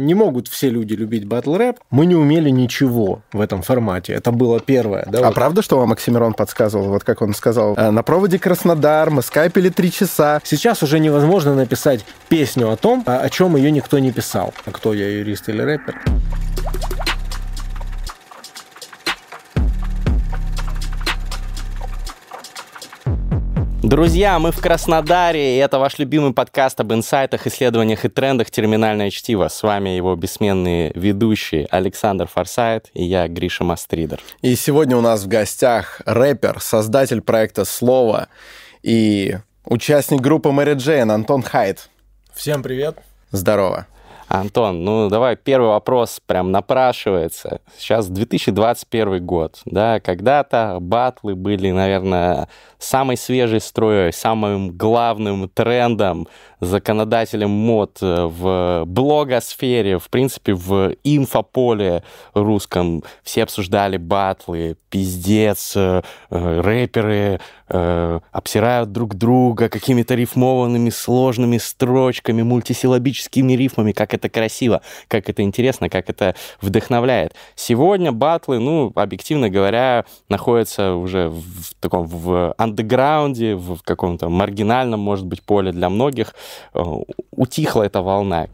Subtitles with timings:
[0.00, 1.76] Не могут все люди любить батл рэп.
[1.90, 4.14] Мы не умели ничего в этом формате.
[4.14, 5.06] Это было первое.
[5.06, 5.34] Да, а вот.
[5.34, 9.68] правда, что вам Оксимирон подсказывал, вот как он сказал, «Э, на проводе Краснодар, мы скайпили
[9.68, 10.40] три часа.
[10.42, 14.54] Сейчас уже невозможно написать песню о том, о чем ее никто не писал.
[14.64, 16.00] А кто я, юрист или рэпер?
[23.82, 29.08] Друзья, мы в Краснодаре, и это ваш любимый подкаст об инсайтах, исследованиях и трендах «Терминальное
[29.08, 29.48] чтиво».
[29.48, 34.20] С вами его бессменные ведущие Александр Форсайт и я, Гриша Мастридер.
[34.42, 38.28] И сегодня у нас в гостях рэпер, создатель проекта «Слово»
[38.82, 41.88] и участник группы Мэри Джейн Антон Хайт.
[42.34, 42.98] Всем привет.
[43.30, 43.86] Здорово.
[44.30, 47.62] Антон, ну давай первый вопрос прям напрашивается.
[47.76, 52.48] Сейчас 2021 год, да, когда-то батлы были, наверное,
[52.78, 56.28] самой свежей строей, самым главным трендом,
[56.60, 62.02] законодателем мод в блогосфере, в принципе, в инфополе
[62.34, 63.02] русском.
[63.22, 73.52] Все обсуждали батлы, пиздец, э, рэперы э, обсирают друг друга какими-то рифмованными сложными строчками, мультисиллабическими
[73.52, 77.34] рифмами, как это красиво, как это интересно, как это вдохновляет.
[77.54, 85.26] Сегодня батлы, ну, объективно говоря, находятся уже в таком в андеграунде, в каком-то маргинальном, может
[85.26, 86.34] быть, поле для многих.
[86.74, 86.82] Э,
[87.32, 88.48] утихла эта волна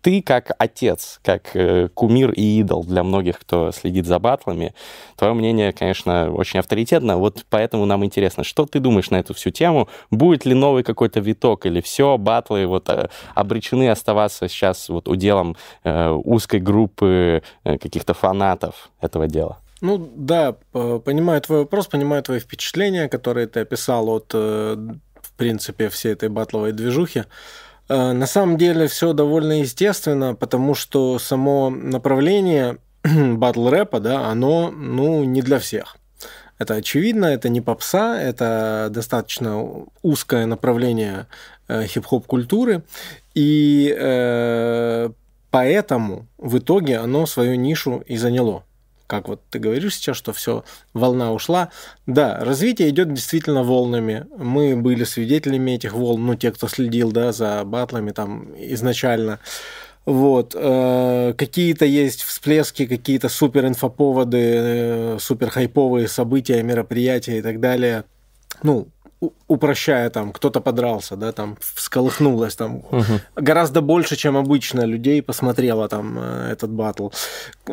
[0.00, 4.74] ты как отец, как э, кумир и идол для многих, кто следит за батлами,
[5.16, 7.16] твое мнение, конечно, очень авторитетно.
[7.16, 9.88] Вот поэтому нам интересно, что ты думаешь на эту всю тему?
[10.10, 15.56] Будет ли новый какой-то виток или все, батлы вот э, обречены оставаться сейчас вот уделом
[15.84, 19.58] э, узкой группы э, каких-то фанатов этого дела?
[19.80, 24.76] Ну да, понимаю твой вопрос, понимаю твои впечатления, которые ты описал от, э,
[25.38, 27.24] принципе, всей этой батловой движухи.
[27.88, 34.70] Э, на самом деле все довольно естественно, потому что само направление батл рэпа, да, оно,
[34.70, 35.96] ну, не для всех.
[36.58, 41.26] Это очевидно, это не попса, это достаточно узкое направление
[41.68, 42.82] э, хип-хоп культуры,
[43.34, 45.10] и э,
[45.50, 48.64] поэтому в итоге оно свою нишу и заняло
[49.08, 51.70] как вот ты говоришь сейчас, что все, волна ушла.
[52.06, 54.26] Да, развитие идет действительно волнами.
[54.36, 59.40] Мы были свидетелями этих волн, ну, те, кто следил, да, за батлами там изначально.
[60.04, 60.54] Вот.
[60.54, 68.04] Э, какие-то есть всплески, какие-то супер инфоповоды, э, супер хайповые события, мероприятия и так далее.
[68.62, 68.88] Ну,
[69.48, 73.20] упрощая, там, кто-то подрался, да, там, всколыхнулось, там, угу.
[73.34, 77.08] гораздо больше, чем обычно людей посмотрело там э, этот батл.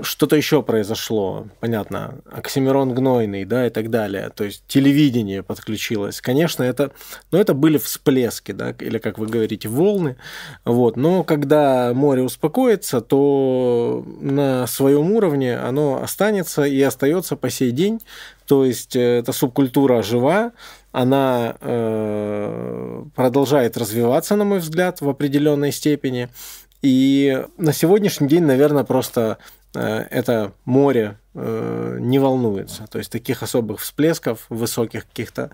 [0.01, 4.31] Что-то еще произошло, понятно, Оксимирон Гнойный, да, и так далее.
[4.35, 6.19] То есть телевидение подключилось.
[6.19, 6.91] Конечно, это,
[7.31, 10.15] но это были всплески, да, или, как вы говорите, волны.
[10.63, 10.97] Вот.
[10.97, 18.01] Но когда море успокоится, то на своем уровне оно останется и остается по сей день.
[18.47, 20.51] То есть э, эта субкультура жива,
[20.95, 26.29] она э, продолжает развиваться, на мой взгляд, в определенной степени.
[26.81, 29.37] И на сегодняшний день, наверное, просто
[29.73, 32.87] э, это море э, не волнуется.
[32.89, 35.51] То есть таких особых всплесков, высоких каких-то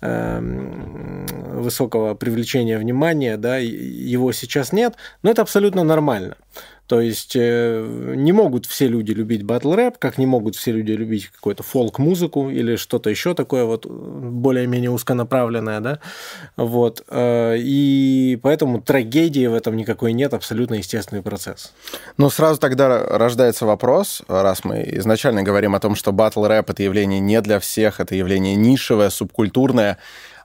[0.00, 6.36] высокого привлечения внимания, да, его сейчас нет, но это абсолютно нормально.
[6.86, 10.92] То есть э, не могут все люди любить батл рэп, как не могут все люди
[10.92, 15.98] любить какую-то фолк-музыку или что-то еще такое вот более-менее узконаправленное, да,
[16.56, 17.04] вот.
[17.08, 21.72] Э, и поэтому трагедии в этом никакой нет, абсолютно естественный процесс.
[22.16, 26.82] Ну, сразу тогда рождается вопрос, раз мы изначально говорим о том, что батл рэп это
[26.82, 29.98] явление не для всех, это явление нишевое, субкультурное,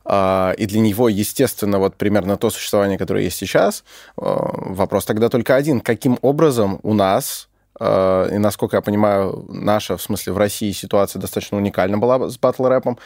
[0.06, 3.84] и для него, естественно, вот примерно то существование, которое есть сейчас.
[4.17, 5.79] А, вопрос тогда только один.
[5.79, 7.47] Каким образом у нас
[7.79, 12.38] а, и, насколько я понимаю, наша, в смысле, в России ситуация достаточно уникальна была с
[12.38, 12.97] батл-рэпом.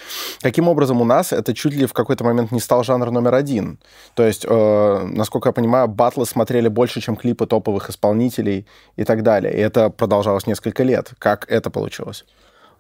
[0.42, 3.78] Каким образом у нас это чуть ли в какой-то момент не стал жанр номер один?
[4.16, 9.54] То есть, насколько я понимаю, батлы смотрели больше, чем клипы топовых исполнителей и так далее.
[9.54, 11.14] И это продолжалось несколько лет.
[11.20, 12.26] Как это получилось?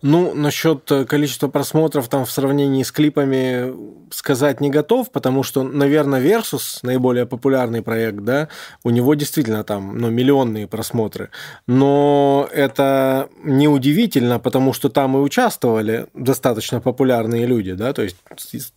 [0.07, 3.73] Ну, насчет э, количества просмотров там в сравнении с клипами
[4.11, 8.49] сказать не готов, потому что, наверное, Versus, наиболее популярный проект, да,
[8.83, 11.31] у него действительно там, ну, миллионные просмотры.
[11.65, 18.17] Но это неудивительно, потому что там и участвовали достаточно популярные люди, да, то есть,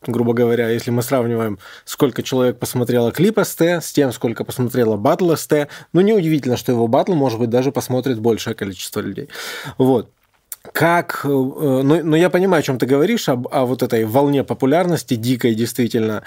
[0.06, 5.34] грубо говоря, если мы сравниваем, сколько человек посмотрело клип СТ с тем, сколько посмотрело батл
[5.34, 9.28] СТ, ну, неудивительно, что его батл, может быть, даже посмотрит большее количество людей.
[9.76, 10.10] Вот.
[10.72, 11.20] Как...
[11.24, 15.14] Э, ну, ну, я понимаю, о чем ты говоришь, об, о вот этой волне популярности
[15.14, 16.22] дикой, действительно.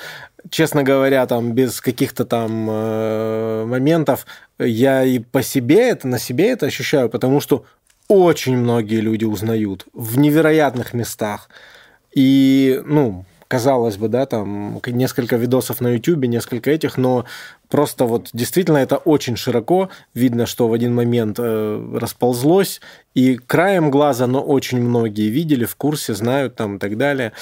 [0.49, 4.25] Честно говоря, там, без каких-то там э, моментов,
[4.59, 7.65] я и по себе это, на себе это ощущаю, потому что
[8.07, 11.49] очень многие люди узнают в невероятных местах.
[12.13, 17.25] И, ну, казалось бы, да, там несколько видосов на YouTube, несколько этих, но
[17.67, 19.89] просто вот действительно это очень широко.
[20.13, 22.79] Видно, что в один момент э, расползлось,
[23.13, 27.33] и краем глаза, но очень многие видели, в курсе, знают там и так далее.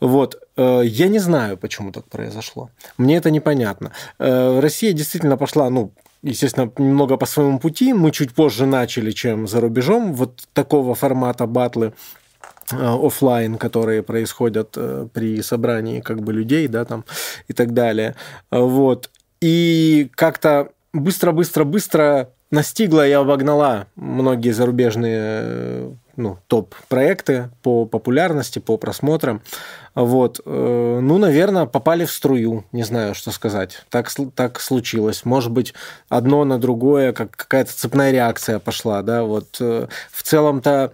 [0.00, 0.42] Вот.
[0.56, 2.70] Э, я не знаю, почему так произошло.
[2.96, 3.92] Мне это непонятно.
[4.18, 5.92] Э, Россия действительно пошла, ну,
[6.22, 7.92] естественно, немного по своему пути.
[7.92, 11.92] Мы чуть позже начали, чем за рубежом, вот такого формата батлы.
[12.70, 17.04] Э, офлайн, которые происходят э, при собрании как бы людей, да, там
[17.46, 18.14] и так далее.
[18.50, 19.10] Вот.
[19.40, 29.40] И как-то быстро-быстро-быстро настигла и обогнала многие зарубежные э, ну, топ-проекты по популярности, по просмотрам.
[29.98, 30.40] Вот.
[30.44, 32.64] Э, ну, наверное, попали в струю.
[32.70, 33.84] Не знаю, что сказать.
[33.90, 35.24] Так, так случилось.
[35.24, 35.74] Может быть,
[36.08, 39.02] одно на другое, как какая-то цепная реакция пошла.
[39.02, 39.24] Да?
[39.24, 39.56] Вот.
[39.58, 40.92] Э, в целом-то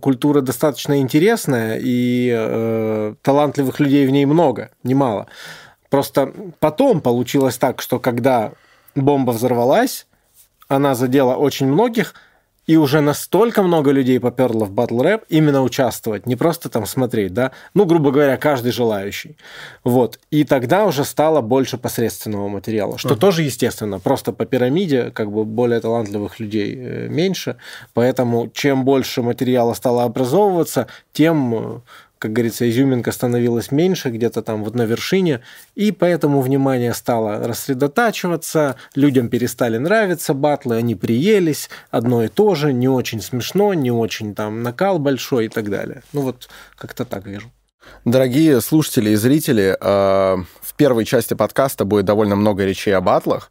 [0.00, 5.28] культура достаточно интересная, и э, талантливых людей в ней много, немало.
[5.88, 8.54] Просто потом получилось так, что когда
[8.96, 10.08] бомба взорвалась,
[10.66, 12.14] она задела очень многих–
[12.66, 17.34] и уже настолько много людей поперло в батл рэп именно участвовать, не просто там смотреть,
[17.34, 19.36] да, ну, грубо говоря, каждый желающий.
[19.84, 20.18] Вот.
[20.30, 23.18] И тогда уже стало больше посредственного материала, что uh-huh.
[23.18, 27.56] тоже естественно, просто по пирамиде как бы более талантливых людей э, меньше,
[27.94, 31.80] поэтому чем больше материала стало образовываться, тем э,
[32.22, 35.40] как говорится, изюминка становилась меньше, где-то там вот на вершине,
[35.74, 42.72] и поэтому внимание стало рассредотачиваться, людям перестали нравиться батлы, они приелись, одно и то же,
[42.72, 46.04] не очень смешно, не очень там накал большой и так далее.
[46.12, 47.50] Ну вот как-то так вижу.
[48.04, 53.50] Дорогие слушатели и зрители, э, в первой части подкаста будет довольно много речей о батлах.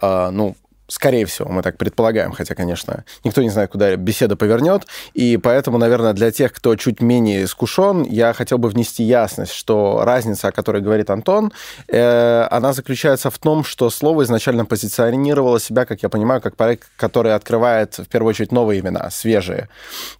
[0.00, 0.54] Э, ну,
[0.94, 4.86] Скорее всего, мы так предполагаем, хотя, конечно, никто не знает, куда беседа повернет.
[5.12, 10.02] И поэтому, наверное, для тех, кто чуть менее искушен, я хотел бы внести ясность, что
[10.04, 11.52] разница, о которой говорит Антон,
[11.88, 16.84] э, она заключается в том, что слово изначально позиционировало себя, как я понимаю, как проект,
[16.96, 19.68] который открывает, в первую очередь, новые имена, свежие.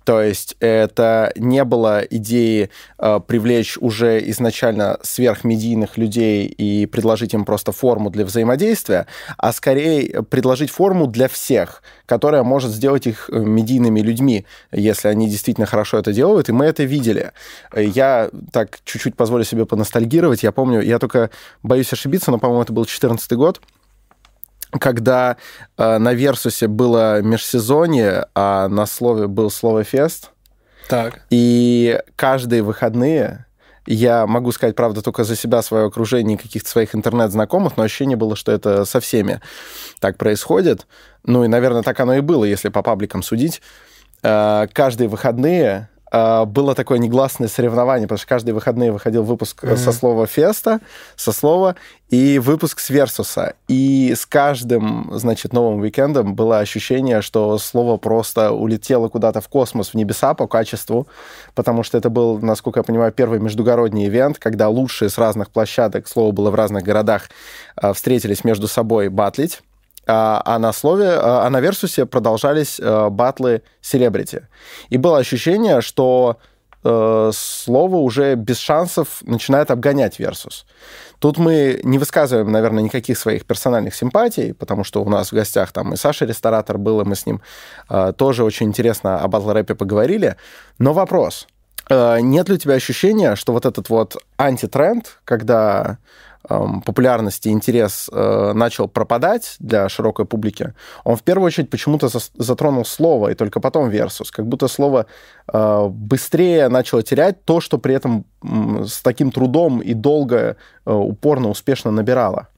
[0.03, 7.45] То есть это не было идеи э, привлечь уже изначально сверхмедийных людей и предложить им
[7.45, 9.07] просто форму для взаимодействия,
[9.39, 15.11] а скорее предложить предложить форму для всех, которая может сделать их э, медийными людьми, если
[15.11, 17.33] они действительно хорошо это делают, и мы это видели.
[17.77, 20.43] Я так чуть-чуть позволю себе поностальгировать.
[20.43, 21.31] Я помню, я только
[21.63, 23.61] боюсь ошибиться, но, по-моему, это был 2014 год,
[24.81, 25.37] когда
[25.79, 30.31] э, на Версусе было межсезонье, а на слове был слово «фест».
[30.89, 31.23] Так.
[31.31, 33.47] И каждые выходные
[33.87, 38.37] я могу сказать, правда, только за себя, свое окружение, каких-то своих интернет-знакомых, но ощущение было,
[38.37, 39.41] что это со всеми
[40.01, 40.87] так происходит.
[41.25, 43.61] Ну и, наверное, так оно и было, если по пабликам судить.
[44.23, 45.89] Э, каждые выходные
[46.47, 49.77] было такое негласное соревнование, потому что каждые выходные выходил выпуск mm-hmm.
[49.77, 50.81] со слова «феста»,
[51.17, 51.77] со слова,
[52.09, 53.55] и выпуск с «версуса».
[53.67, 59.89] И с каждым, значит, новым уикендом было ощущение, что слово просто улетело куда-то в космос,
[59.91, 61.09] в небеса по качеству,
[61.55, 66.07] потому что это был, насколько я понимаю, первый междугородний ивент, когда лучшие с разных площадок,
[66.07, 67.31] слово было в разных городах,
[67.83, 69.63] э, встретились между собой батлить.
[70.07, 74.47] А, а на слове, а, а на Версусе продолжались а, батлы селебрити.
[74.91, 76.39] И было ощущение, что
[76.85, 80.67] э, слово уже без шансов начинает обгонять Версус.
[81.19, 85.73] Тут мы не высказываем, наверное, никаких своих персональных симпатий, потому что у нас в гостях
[85.73, 87.41] там и Саша Ресторатор был, и мы с ним
[87.89, 90.37] э, тоже очень интересно о батл-рэпе поговорили.
[90.79, 91.47] Но вопрос.
[91.89, 95.99] Э, нет ли у тебя ощущения, что вот этот вот антитренд, когда
[96.49, 100.75] популярность и интерес э, начал пропадать для широкой публики,
[101.05, 102.09] он в первую очередь почему-то
[102.39, 104.31] затронул слово, и только потом версус.
[104.31, 105.07] Как будто слово
[105.53, 111.49] э, быстрее начало терять то, что при этом с таким трудом и долго, э, упорно,
[111.49, 112.49] успешно набирало.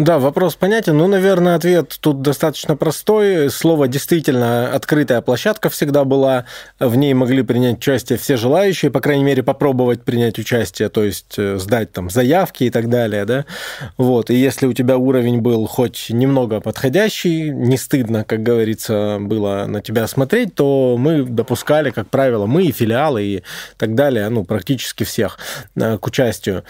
[0.00, 0.96] Да, вопрос понятен.
[0.96, 3.50] Ну, наверное, ответ тут достаточно простой.
[3.50, 6.46] Слово действительно открытая площадка всегда была.
[6.78, 11.34] В ней могли принять участие все желающие, по крайней мере, попробовать принять участие, то есть
[11.36, 13.44] э, сдать там заявки и так далее, да.
[13.98, 14.30] Вот.
[14.30, 19.82] И если у тебя уровень был хоть немного подходящий, не стыдно, как говорится, было на
[19.82, 23.42] тебя смотреть, то мы допускали, как правило, мы и филиалы и
[23.76, 25.38] так далее, ну, практически всех
[25.76, 26.64] э, к участию.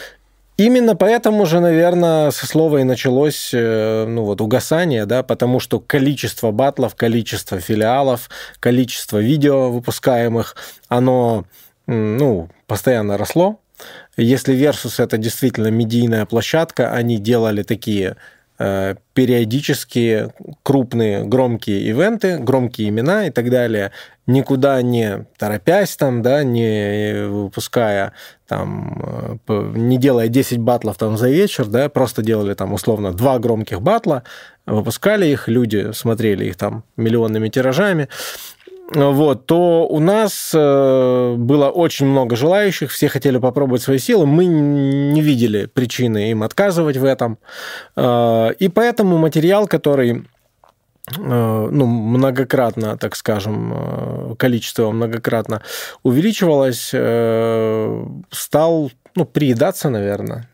[0.60, 5.80] Именно поэтому же, наверное, со слова и началось э, ну, вот, угасание, да, потому что
[5.80, 8.28] количество батлов, количество филиалов,
[8.60, 10.54] количество видео выпускаемых,
[10.88, 11.46] оно
[11.86, 13.58] ну, постоянно росло.
[14.18, 18.18] Если Versus это действительно медийная площадка, они делали такие
[18.62, 23.90] Э, периодические крупные громкие ивенты, громкие имена и так далее,
[24.26, 28.12] никуда не торопясь там, да, не выпуская
[28.46, 33.38] там, э, не делая 10 батлов там за вечер, да, просто делали там условно два
[33.38, 34.24] громких батла,
[34.66, 38.10] выпускали их, люди смотрели их там миллионными тиражами,
[38.92, 44.46] вот, то у нас э, было очень много желающих, все хотели попробовать свои силы, мы
[44.46, 47.38] не видели причины им отказывать в этом.
[47.94, 50.18] Э, и поэтому материал, который э,
[51.16, 55.62] ну, многократно, так скажем, количество многократно
[56.02, 56.92] увеличивалось,
[58.30, 60.48] стал ну, приедаться, наверное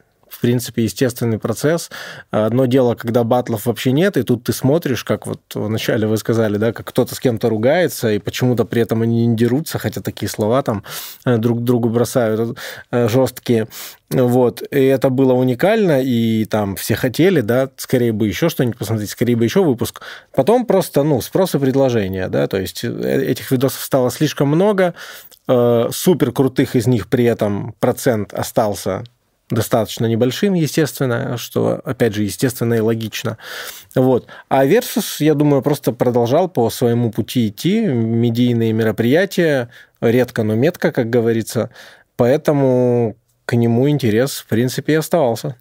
[0.47, 1.91] принципе, естественный процесс.
[2.31, 6.57] Одно дело, когда батлов вообще нет, и тут ты смотришь, как вот вначале вы сказали,
[6.57, 10.29] да, как кто-то с кем-то ругается, и почему-то при этом они не дерутся, хотя такие
[10.29, 10.85] слова там
[11.25, 12.57] э, друг другу бросают
[12.93, 13.67] э, жесткие.
[14.11, 19.11] Вот, и это было уникально, и там все хотели, да, скорее бы еще что-нибудь посмотреть,
[19.11, 20.03] скорее бы еще выпуск.
[20.33, 24.95] Потом просто, ну, спрос и предложение, да, то есть э, этих видосов стало слишком много,
[25.49, 29.05] супер крутых из них при этом процент остался
[29.51, 33.39] достаточно небольшим, естественно, что, опять же, естественно и логично.
[33.95, 34.27] Вот.
[34.49, 40.91] А Versus, я думаю, просто продолжал по своему пути идти, медийные мероприятия, редко, но метко,
[40.93, 41.71] как говорится,
[42.17, 45.57] поэтому к нему интерес, в принципе, и оставался.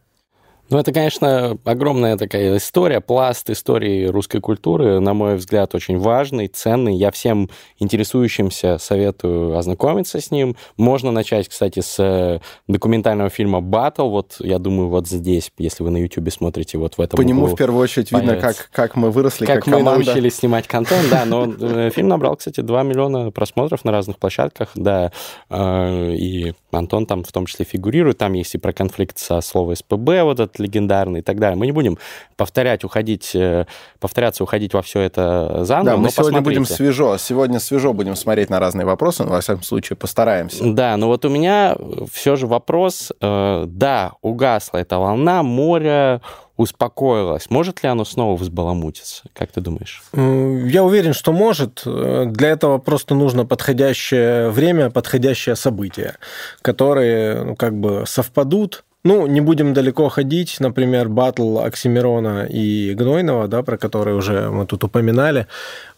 [0.70, 6.48] Ну, это, конечно, огромная такая история, пласт истории русской культуры, на мой взгляд, очень важный,
[6.48, 6.96] ценный.
[6.96, 10.56] Я всем интересующимся советую ознакомиться с ним.
[10.76, 14.10] Можно начать, кстати, с э, документального фильма «Батл».
[14.10, 17.46] Вот, я думаю, вот здесь, если вы на YouTube смотрите, вот в этом По нему,
[17.46, 20.04] в первую очередь, видно, как, как мы выросли, как, как мы команда.
[20.06, 21.26] научились снимать контент, да.
[21.26, 25.12] Но э, фильм набрал, кстати, 2 миллиона просмотров на разных площадках, да.
[25.52, 28.18] Э, и Антон там в том числе фигурирует.
[28.18, 31.58] Там есть и про конфликт со словом СПБ, вот этот легендарный и так далее.
[31.58, 31.98] Мы не будем
[32.38, 33.66] повторять, уходить, э,
[34.00, 35.92] повторяться, уходить во все это заново.
[35.92, 39.64] Да, мы сегодня будем свежо, сегодня свежо будем смотреть на разные вопросы, но, во всяком
[39.64, 40.64] случае, постараемся.
[40.64, 41.76] Да, но вот у меня
[42.12, 46.22] все же вопрос, э, да, угасла эта волна, море
[46.58, 47.50] успокоилось.
[47.50, 49.24] Может ли оно снова взбаламутиться?
[49.34, 50.04] Как ты думаешь?
[50.14, 51.82] Я уверен, что может.
[51.86, 56.16] Для этого просто нужно подходящее время, подходящее событие,
[56.62, 60.58] которые ну, как бы совпадут, ну, не будем далеко ходить.
[60.60, 65.46] Например, батл Оксимирона и Гнойного, да, про который уже мы тут упоминали,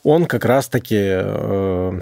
[0.03, 2.01] он как раз-таки э,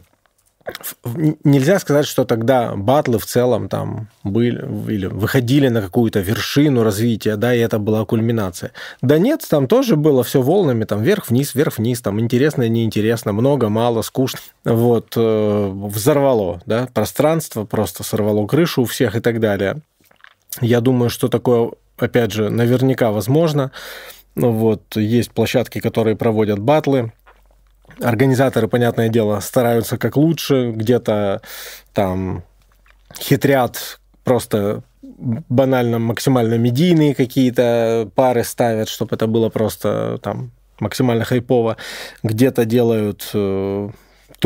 [1.44, 7.36] нельзя сказать, что тогда батлы в целом там были или выходили на какую-то вершину развития,
[7.36, 8.72] да, и это была кульминация.
[9.04, 14.02] Да нет, там тоже было все волнами, там вверх-вниз, вверх-вниз, там интересно, неинтересно, много, мало,
[14.02, 14.40] скучно.
[14.64, 19.82] Вот, э, взорвало, да, пространство, просто сорвало крышу у всех и так далее.
[20.62, 23.72] Я думаю, что такое, опять же, наверняка возможно.
[24.36, 27.14] Ну вот, есть площадки, которые проводят батлы.
[28.02, 31.42] Организаторы, понятное дело, стараются как лучше, где-то
[31.94, 32.44] там
[33.18, 41.78] хитрят, просто банально максимально медийные какие-то пары ставят, чтобы это было просто там максимально хайпово.
[42.24, 43.90] Где-то делают э,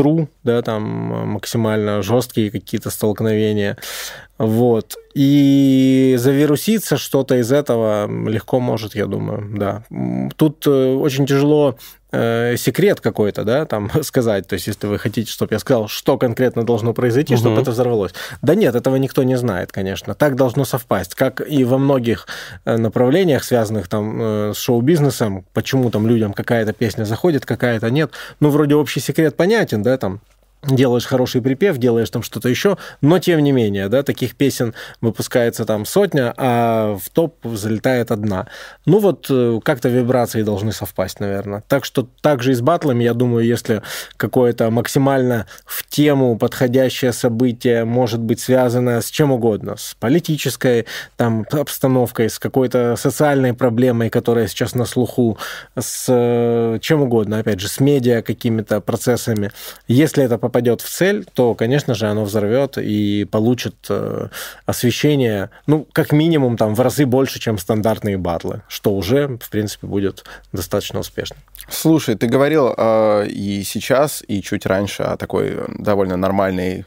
[0.00, 0.82] true, да, там
[1.28, 3.76] максимально жесткие какие-то столкновения.
[4.38, 4.96] Вот.
[5.14, 9.84] И завируситься что-то из этого легко может, я думаю, да.
[10.36, 11.76] Тут э, очень тяжело
[12.12, 14.46] э, секрет какой-то, да, там сказать.
[14.46, 17.40] То есть, если вы хотите, чтобы я сказал, что конкретно должно произойти, угу.
[17.40, 18.12] чтобы это взорвалось.
[18.42, 20.14] Да нет, этого никто не знает, конечно.
[20.14, 21.14] Так должно совпасть.
[21.14, 22.26] Как и во многих
[22.64, 28.12] э, направлениях, связанных там э, с шоу-бизнесом, почему там людям какая-то песня заходит, какая-то нет.
[28.40, 30.20] Ну, вроде общий секрет понятен, да, там
[30.62, 35.64] делаешь хороший припев, делаешь там что-то еще, но тем не менее, да, таких песен выпускается
[35.64, 38.48] там сотня, а в топ залетает одна.
[38.84, 41.62] Ну вот э, как-то вибрации должны совпасть, наверное.
[41.68, 43.82] Так что также и с батлами, я думаю, если
[44.16, 50.86] какое-то максимально в тему подходящее событие может быть связано с чем угодно, с политической
[51.16, 55.38] там обстановкой, с какой-то социальной проблемой, которая сейчас на слуху,
[55.78, 59.52] с э, чем угодно, опять же, с медиа какими-то процессами,
[59.88, 64.28] если это попадет в цель, то, конечно же, оно взорвет и получит э,
[64.66, 69.86] освещение, ну, как минимум, там, в разы больше, чем стандартные батлы, что уже, в принципе,
[69.86, 71.36] будет достаточно успешно.
[71.68, 76.84] Слушай, ты говорил э, и сейчас, и чуть раньше о такой довольно нормальной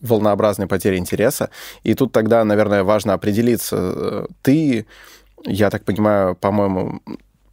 [0.00, 1.50] волнообразной потери интереса.
[1.82, 4.26] И тут тогда, наверное, важно определиться.
[4.42, 4.86] Ты,
[5.44, 7.00] я так понимаю, по-моему,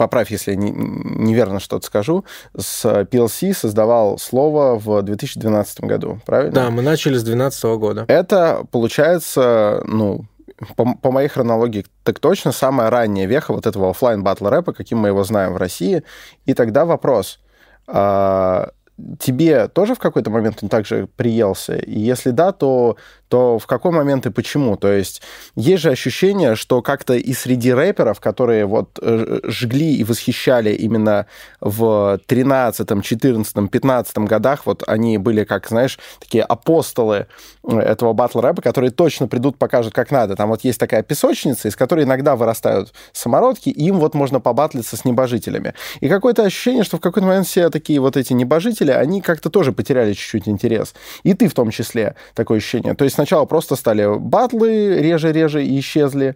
[0.01, 2.25] поправь, если я не, неверно что-то скажу,
[2.57, 6.53] с PLC создавал слово в 2012 году, правильно?
[6.53, 8.05] Да, мы начали с 2012 года.
[8.07, 10.25] Это, получается, ну,
[10.75, 14.97] по, по моей хронологии, так точно самая ранняя веха вот этого офлайн батл рэпа, каким
[14.97, 16.01] мы его знаем в России.
[16.47, 17.39] И тогда вопрос,
[17.85, 18.71] а,
[19.19, 21.75] тебе тоже в какой-то момент он также приелся?
[21.75, 22.97] И если да, то
[23.31, 24.75] то в какой момент и почему?
[24.75, 25.21] То есть
[25.55, 31.27] есть же ощущение, что как-то и среди рэперов, которые вот э, жгли и восхищали именно
[31.61, 37.27] в 13, 14, 15 годах, вот они были, как, знаешь, такие апостолы
[37.63, 40.35] э, этого батл рэпа, которые точно придут, покажут, как надо.
[40.35, 44.97] Там вот есть такая песочница, из которой иногда вырастают самородки, и им вот можно побатлиться
[44.97, 45.73] с небожителями.
[46.01, 49.71] И какое-то ощущение, что в какой-то момент все такие вот эти небожители, они как-то тоже
[49.71, 50.93] потеряли чуть-чуть интерес.
[51.23, 52.93] И ты в том числе, такое ощущение.
[52.93, 56.35] То есть сначала просто стали батлы реже-реже и исчезли.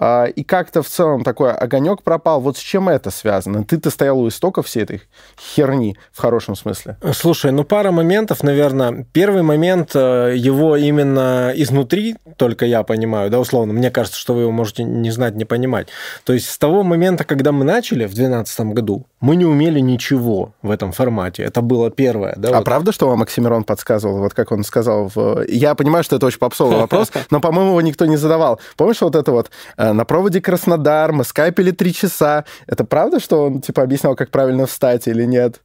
[0.00, 2.40] А, и как-то в целом такой огонек пропал.
[2.40, 3.64] Вот с чем это связано?
[3.64, 5.02] Ты-то стоял у истоков всей этой
[5.38, 6.96] херни, в хорошем смысле.
[7.12, 9.06] Слушай, ну пара моментов, наверное.
[9.12, 14.42] Первый момент, э, его именно изнутри, только я понимаю, да, условно, мне кажется, что вы
[14.42, 15.88] его можете не знать, не понимать.
[16.24, 20.54] То есть с того момента, когда мы начали в 2012 году, мы не умели ничего
[20.62, 21.42] в этом формате.
[21.42, 22.34] Это было первое.
[22.36, 22.64] Да, а вот.
[22.64, 25.10] правда, что вам Оксимирон подсказывал, вот как он сказал?
[25.14, 25.44] В...
[25.46, 28.60] Я понимаю, что это очень попсовый вопрос, но, по-моему, его никто не задавал.
[28.76, 32.44] Помнишь вот это вот э, на проводе Краснодар, мы скайпили три часа.
[32.66, 35.60] Это правда, что он, типа, объяснял, как правильно встать или нет?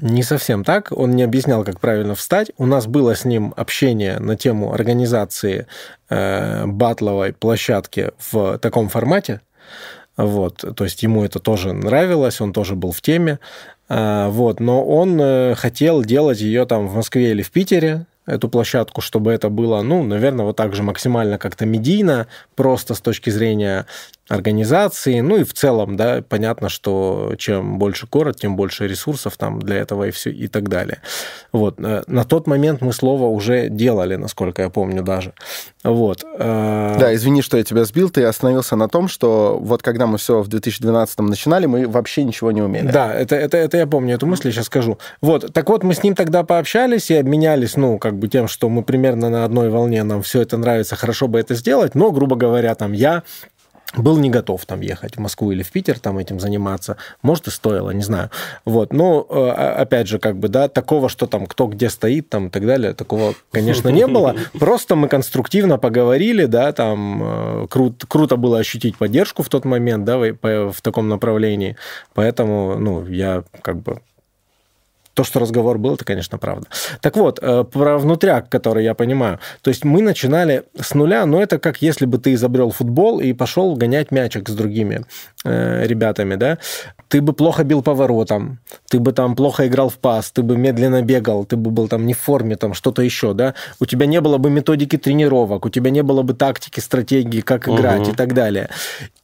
[0.00, 0.92] Не совсем так.
[0.92, 2.50] Он не объяснял, как правильно встать.
[2.56, 5.66] У нас было с ним общение на тему организации
[6.08, 9.42] э, батловой площадки в таком формате.
[10.16, 13.38] Вот, то есть ему это тоже нравилось, он тоже был в теме.
[13.88, 18.48] Э, вот, но он э, хотел делать ее там в Москве или в Питере, эту
[18.48, 23.30] площадку, чтобы это было, ну, наверное, вот так же максимально как-то медийно, просто с точки
[23.30, 23.86] зрения
[24.30, 29.58] организации, ну и в целом, да, понятно, что чем больше город, тем больше ресурсов там
[29.58, 30.98] для этого и все и так далее.
[31.50, 31.80] Вот.
[31.80, 35.32] Э, на тот момент мы слово уже делали, насколько я помню даже.
[35.82, 36.24] Вот.
[36.38, 40.16] Э, да, извини, что я тебя сбил, ты остановился на том, что вот когда мы
[40.16, 42.88] все в 2012 начинали, мы вообще ничего не умели.
[42.88, 44.98] Да, это, это, это я помню, эту мысль я сейчас скажу.
[45.20, 48.68] Вот, так вот, мы с ним тогда пообщались и обменялись, ну, как бы тем, что
[48.68, 52.36] мы примерно на одной волне, нам все это нравится, хорошо бы это сделать, но, грубо
[52.36, 53.24] говоря, там я
[53.96, 56.96] был не готов там ехать в Москву или в Питер там этим заниматься.
[57.22, 58.30] Может, и стоило, не знаю.
[58.64, 58.92] Вот.
[58.92, 62.50] Но, э, опять же, как бы, да, такого, что там кто где стоит там и
[62.50, 64.36] так далее, такого, конечно, не было.
[64.58, 70.04] Просто мы конструктивно поговорили, да, там э, кру- круто было ощутить поддержку в тот момент,
[70.04, 71.76] да, в, в таком направлении.
[72.14, 74.00] Поэтому, ну, я как бы
[75.20, 76.66] то, что разговор был, это, конечно, правда.
[77.02, 79.38] Так вот, э, про внутряк, который я понимаю.
[79.60, 83.34] То есть мы начинали с нуля, но это как если бы ты изобрел футбол и
[83.34, 85.04] пошел гонять мячик с другими
[85.44, 86.58] э, ребятами, да?
[87.08, 91.02] Ты бы плохо бил поворотом, ты бы там плохо играл в пас, ты бы медленно
[91.02, 93.54] бегал, ты бы был там не в форме, там что-то еще, да?
[93.80, 97.68] У тебя не было бы методики тренировок, у тебя не было бы тактики, стратегии, как
[97.68, 98.10] играть угу.
[98.12, 98.68] и так далее.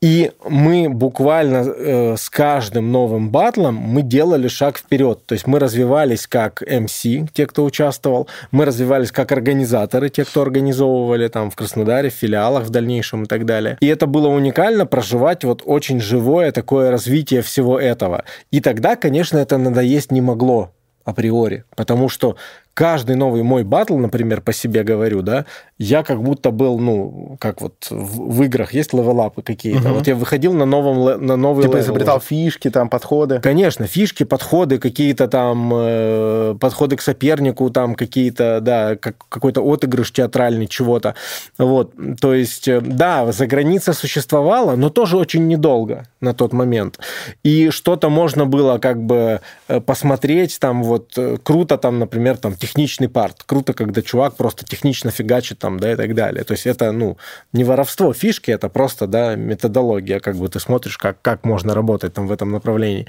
[0.01, 5.59] И мы буквально э, с каждым новым батлом мы делали шаг вперед, то есть мы
[5.59, 11.51] развивали развивались как MC, те, кто участвовал, мы развивались как организаторы, те, кто организовывали там
[11.51, 13.77] в Краснодаре, в филиалах в дальнейшем и так далее.
[13.81, 18.25] И это было уникально проживать вот очень живое такое развитие всего этого.
[18.51, 20.73] И тогда, конечно, это надоесть не могло
[21.05, 22.37] априори, потому что
[22.77, 25.47] каждый новый мой батл, например, по себе говорю, да,
[25.79, 29.89] я как будто был, ну, как вот в, в играх есть левелапы какие-то.
[29.89, 29.95] Угу.
[29.95, 32.27] Вот я выходил на новом на новый Типа изобретал уже.
[32.27, 33.41] фишки, там, подходы.
[33.41, 40.13] Конечно, фишки, подходы, какие-то там э, подходы к сопернику, там какие-то, да, как, какой-то отыгрыш
[40.13, 41.15] театральный чего-то.
[41.57, 46.99] Вот, то есть, э, да, за граница существовала, но тоже очень недолго на тот момент.
[47.43, 52.55] И что-то можно было как бы э, посмотреть, там вот э, круто там, например, там
[52.67, 53.45] техничный парт.
[53.47, 56.43] Круто, когда чувак просто технично фигачит там, да, и так далее.
[56.43, 57.17] То есть это, ну,
[57.53, 62.15] не воровство фишки, это просто, да, методология, как бы ты смотришь, как, как можно работать
[62.15, 63.07] там в этом направлении.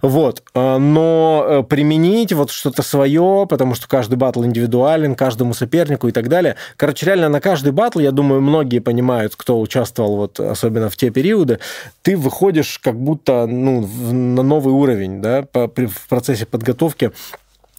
[0.00, 0.44] Вот.
[0.54, 6.12] А, но э, применить вот что-то свое, потому что каждый батл индивидуален, каждому сопернику и
[6.12, 6.54] так далее.
[6.76, 11.10] Короче, реально на каждый батл, я думаю, многие понимают, кто участвовал вот особенно в те
[11.10, 11.58] периоды,
[12.02, 17.10] ты выходишь как будто, ну, на новый уровень, да, по, в процессе подготовки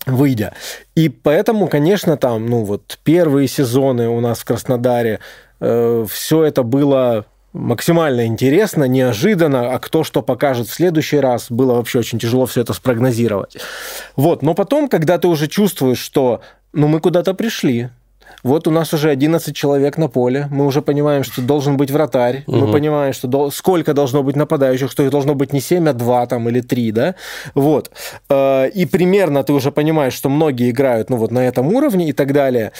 [0.05, 0.53] выйдя.
[0.95, 5.19] И поэтому, конечно, там, ну вот первые сезоны у нас в Краснодаре
[5.59, 11.73] э, все это было максимально интересно, неожиданно, а кто что покажет в следующий раз, было
[11.73, 13.57] вообще очень тяжело все это спрогнозировать.
[14.15, 16.41] Вот, но потом, когда ты уже чувствуешь, что
[16.73, 17.89] ну мы куда-то пришли,
[18.43, 20.47] Вот у нас уже 11 человек на поле.
[20.51, 22.43] Мы уже понимаем, что должен быть вратарь.
[22.47, 22.57] Угу.
[22.57, 25.93] Мы понимаем, что дол- сколько должно быть нападающих, что их должно быть не 7, а
[25.93, 27.15] 2 там, или 3, да?
[27.55, 27.91] Вот.
[28.29, 32.13] Э, и примерно ты уже понимаешь, что многие играют ну, вот на этом уровне и
[32.13, 32.71] так далее.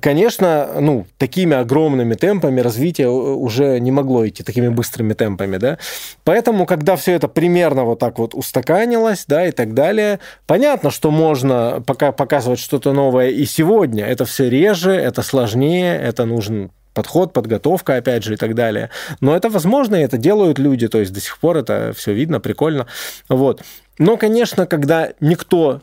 [0.00, 5.78] Конечно, ну, такими огромными темпами развитие уже не могло идти, такими быстрыми темпами, да.
[6.24, 11.10] Поэтому, когда все это примерно вот так вот устаканилось, да, и так далее, понятно, что
[11.10, 14.04] можно пока показывать что-то новое и сегодня.
[14.04, 18.90] Это все реже, это сложнее, это нужен подход, подготовка, опять же, и так далее.
[19.20, 22.40] Но это возможно, и это делают люди, то есть до сих пор это все видно,
[22.40, 22.86] прикольно.
[23.28, 23.62] Вот.
[23.98, 25.82] Но, конечно, когда никто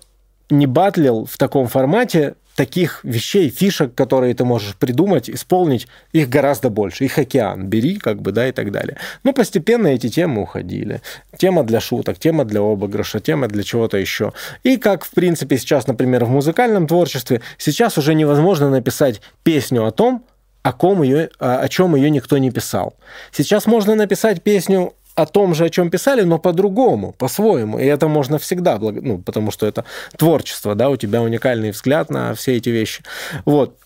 [0.50, 6.70] не батлил в таком формате, таких вещей, фишек, которые ты можешь придумать, исполнить, их гораздо
[6.70, 7.06] больше.
[7.06, 8.98] Их океан бери, как бы, да, и так далее.
[9.24, 11.02] Ну, постепенно эти темы уходили.
[11.38, 14.34] Тема для шуток, тема для обыгрыша, тема для чего-то еще.
[14.64, 19.92] И как, в принципе, сейчас, например, в музыкальном творчестве, сейчас уже невозможно написать песню о
[19.92, 20.26] том,
[20.64, 22.96] о ком ее, о чем ее никто не писал.
[23.32, 27.80] Сейчас можно написать песню о том же, о чем писали, но по-другому, по-своему.
[27.80, 29.86] И это можно всегда, ну, потому что это
[30.18, 33.04] творчество, да, у тебя уникальный взгляд на все эти вещи.
[33.46, 33.78] Вот.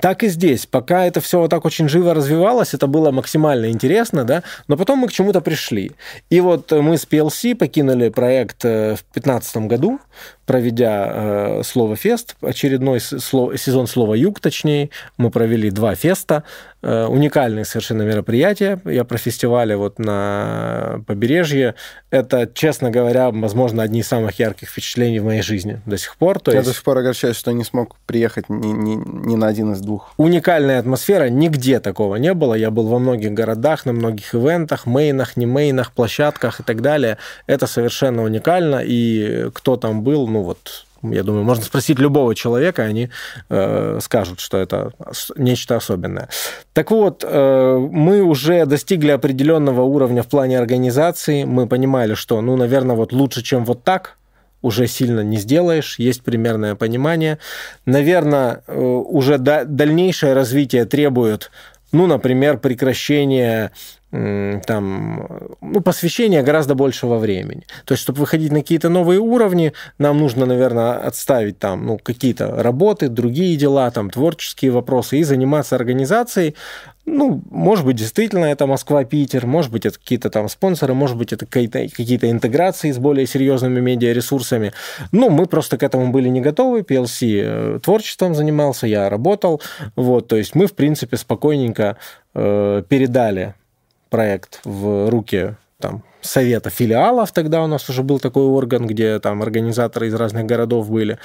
[0.00, 0.66] Так и здесь.
[0.66, 5.00] Пока это все вот так очень живо развивалось, это было максимально интересно, да, но потом
[5.00, 5.92] мы к чему-то пришли.
[6.28, 9.98] И вот мы с PLC покинули проект э, в 2015 году,
[10.50, 16.42] проведя э, слово фест, очередной сло, сезон слова юг, точнее, мы провели два феста,
[16.82, 18.80] э, уникальные совершенно мероприятия.
[18.84, 21.76] Я про фестивали вот на побережье.
[22.10, 26.40] Это, честно говоря, возможно, одни из самых ярких впечатлений в моей жизни до сих пор.
[26.40, 26.68] То Я есть...
[26.68, 28.96] до сих пор огорчаюсь, что не смог приехать ни, ни,
[29.28, 30.14] ни на один из двух.
[30.16, 32.54] Уникальная атмосфера, нигде такого не было.
[32.54, 37.18] Я был во многих городах, на многих ивентах, мейнах, не мейнах, площадках и так далее.
[37.46, 42.34] Это совершенно уникально, и кто там был, ну, ну вот, я думаю, можно спросить любого
[42.34, 43.10] человека, они
[43.50, 44.92] э, скажут, что это
[45.36, 46.28] нечто особенное.
[46.72, 51.44] Так вот, э, мы уже достигли определенного уровня в плане организации.
[51.44, 54.16] Мы понимали, что, ну, наверное, вот лучше, чем вот так,
[54.62, 57.38] уже сильно не сделаешь, есть примерное понимание.
[57.86, 61.50] Наверное, э, уже дальнейшее развитие требует
[61.92, 63.70] ну, например, прекращение
[64.10, 65.28] там,
[65.60, 67.62] ну, посвящение гораздо большего времени.
[67.84, 72.60] То есть, чтобы выходить на какие-то новые уровни, нам нужно, наверное, отставить там, ну, какие-то
[72.60, 76.56] работы, другие дела, там, творческие вопросы и заниматься организацией.
[77.12, 81.44] Ну, может быть, действительно это Москва-Питер, может быть, это какие-то там спонсоры, может быть, это
[81.44, 84.72] какие-то, какие-то интеграции с более серьезными медиаресурсами.
[85.10, 86.82] Ну, мы просто к этому были не готовы.
[86.82, 89.60] PLC э, творчеством занимался, я работал.
[89.96, 91.96] Вот, то есть мы, в принципе, спокойненько
[92.34, 93.54] э, передали
[94.08, 99.42] проект в руки там, совета филиалов, тогда у нас уже был такой орган, где там
[99.42, 101.18] организаторы из разных городов были.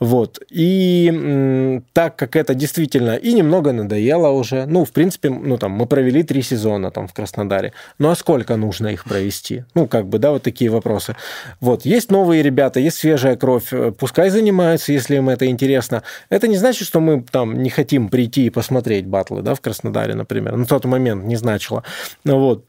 [0.00, 0.40] Вот.
[0.50, 5.86] И так как это действительно и немного надоело уже, ну, в принципе, ну, там, мы
[5.86, 9.64] провели три сезона там в Краснодаре, ну, а сколько нужно их провести?
[9.74, 11.16] Ну, как бы, да, вот такие вопросы.
[11.60, 16.02] Вот, есть новые ребята, есть свежая кровь, э, пускай занимаются, если им это интересно.
[16.30, 20.14] Это не значит, что мы там не хотим прийти и посмотреть батлы, да, в Краснодаре,
[20.14, 20.56] например.
[20.56, 21.84] На тот момент не значило.
[22.24, 22.64] Вот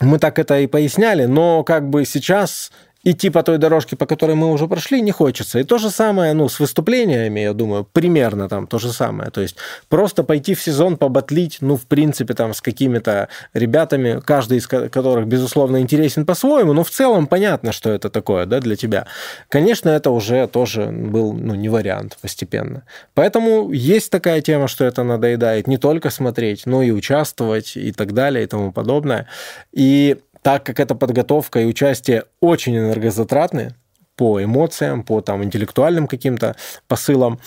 [0.00, 2.70] мы так это и поясняли, но как бы сейчас
[3.04, 5.58] идти по той дорожке, по которой мы уже прошли, не хочется.
[5.58, 9.30] И то же самое, ну, с выступлениями, я думаю, примерно там то же самое.
[9.30, 9.56] То есть
[9.88, 15.26] просто пойти в сезон побатлить, ну, в принципе, там с какими-то ребятами, каждый из которых,
[15.26, 19.06] безусловно, интересен по-своему, но в целом понятно, что это такое, да, для тебя.
[19.48, 22.84] Конечно, это уже тоже был, ну, не вариант постепенно.
[23.14, 28.12] Поэтому есть такая тема, что это надоедает не только смотреть, но и участвовать и так
[28.12, 29.26] далее и тому подобное.
[29.72, 33.74] И так как эта подготовка и участие очень энергозатратны
[34.14, 36.54] по эмоциям, по там, интеллектуальным каким-то
[36.86, 37.40] посылам,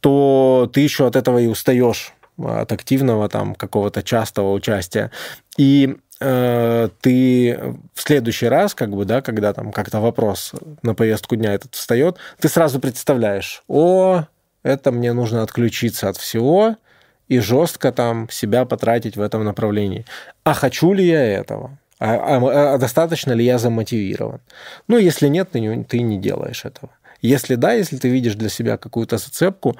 [0.00, 5.12] то ты еще от этого и устаешь от активного там какого-то частого участия.
[5.56, 7.60] И э, ты
[7.94, 10.50] в следующий раз, как бы, да, когда там как-то вопрос
[10.82, 14.24] на повестку дня этот встает, ты сразу представляешь, о,
[14.64, 16.74] это мне нужно отключиться от всего
[17.28, 20.04] и жестко там себя потратить в этом направлении.
[20.42, 21.78] А хочу ли я этого?
[22.04, 24.40] А, а, а достаточно ли я замотивирован?
[24.88, 26.90] Ну, если нет, ты не, ты не делаешь этого.
[27.20, 29.76] Если да, если ты видишь для себя какую-то зацепку,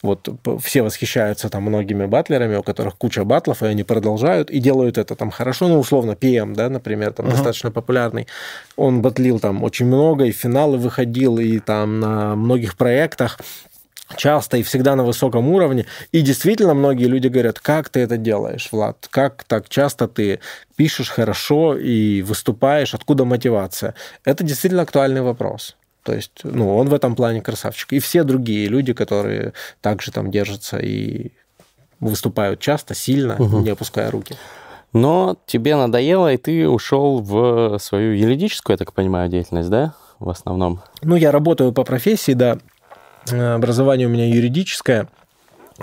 [0.00, 0.28] вот
[0.62, 5.16] все восхищаются там многими батлерами, у которых куча батлов, и они продолжают и делают это
[5.16, 7.30] там хорошо, ну, условно, PM, да, например, там uh-huh.
[7.30, 8.28] достаточно популярный,
[8.76, 13.40] он батлил там очень много, и финалы выходил, и там на многих проектах,
[14.16, 15.86] часто и всегда на высоком уровне.
[16.12, 19.08] И действительно многие люди говорят, как ты это делаешь, Влад?
[19.10, 20.40] Как так часто ты
[20.76, 22.94] пишешь хорошо и выступаешь?
[22.94, 23.94] Откуда мотивация?
[24.24, 25.76] Это действительно актуальный вопрос.
[26.02, 27.94] То есть, ну, он в этом плане красавчик.
[27.94, 31.32] И все другие люди, которые также там держатся и
[31.98, 33.60] выступают часто, сильно, угу.
[33.60, 34.36] не опуская руки.
[34.92, 40.28] Но тебе надоело, и ты ушел в свою юридическую, я так понимаю, деятельность, да, в
[40.28, 40.82] основном?
[41.02, 42.58] Ну, я работаю по профессии, да.
[43.30, 45.08] Образование у меня юридическое–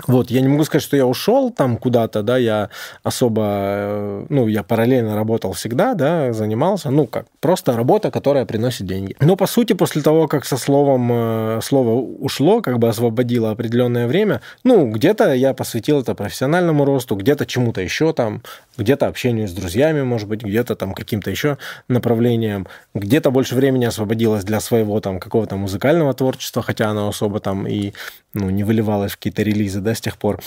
[0.06, 2.70] вот, я не могу сказать, что я ушел там куда-то, да, я
[3.02, 8.86] особо, э, ну, я параллельно работал всегда, да, занимался, ну, как, просто работа, которая приносит
[8.86, 9.14] деньги.
[9.20, 14.06] Но, по сути, после того, как со словом, э, слово ушло, как бы освободило определенное
[14.06, 18.42] время, ну, где-то я посвятил это профессиональному росту, где-то чему-то еще там,
[18.78, 24.44] где-то общению с друзьями, может быть, где-то там каким-то еще направлением, где-то больше времени освободилось
[24.44, 27.92] для своего там какого-то музыкального творчества, хотя оно особо там и
[28.34, 30.40] ну, не выливалось в какие-то релизы, да, с тех пор.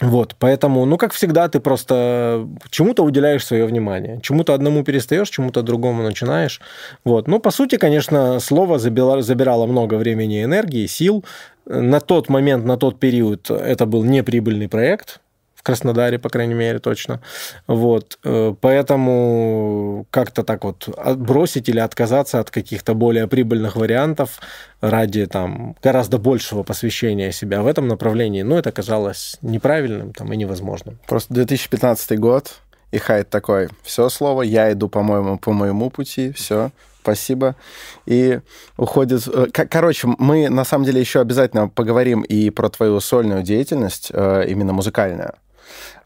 [0.00, 4.20] Вот, поэтому, ну, как всегда, ты просто чему-то уделяешь свое внимание.
[4.22, 6.60] Чему-то одному перестаешь, чему-то другому начинаешь.
[7.04, 7.28] Вот.
[7.28, 11.24] Ну, по сути, конечно, слово забирало, забирало много времени, энергии, сил.
[11.64, 15.20] На тот момент, на тот период это был неприбыльный проект,
[15.64, 17.20] Краснодаре, по крайней мере, точно.
[17.66, 18.18] Вот.
[18.22, 24.40] Э, поэтому как-то так вот отбросить или отказаться от каких-то более прибыльных вариантов
[24.82, 30.36] ради там гораздо большего посвящения себя в этом направлении, ну, это казалось неправильным там, и
[30.36, 30.98] невозможным.
[31.06, 36.70] Просто 2015 год, и Хайд такой, все слово, я иду, по-моему, по моему пути, все,
[37.00, 37.56] спасибо.
[38.04, 38.40] И
[38.76, 39.26] уходит...
[39.26, 44.44] Э, короче, мы на самом деле еще обязательно поговорим и про твою сольную деятельность, э,
[44.46, 45.32] именно музыкальную.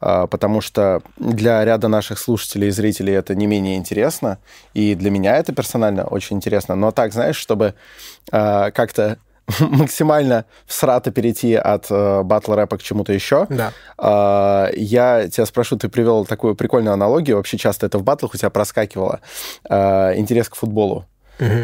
[0.01, 4.39] А, потому что для ряда наших слушателей и зрителей это не менее интересно,
[4.75, 6.75] и для меня это персонально очень интересно.
[6.75, 7.75] Но так, знаешь, чтобы
[8.31, 9.19] а, как-то
[9.61, 13.47] максимально всрато перейти от э, батл рэпа к чему-то еще.
[13.49, 13.73] Да.
[13.99, 18.37] Э, я тебя спрошу, ты привел такую прикольную аналогию, вообще часто это в батлах у
[18.37, 19.21] тебя проскакивало,
[19.69, 21.07] э, интерес к футболу.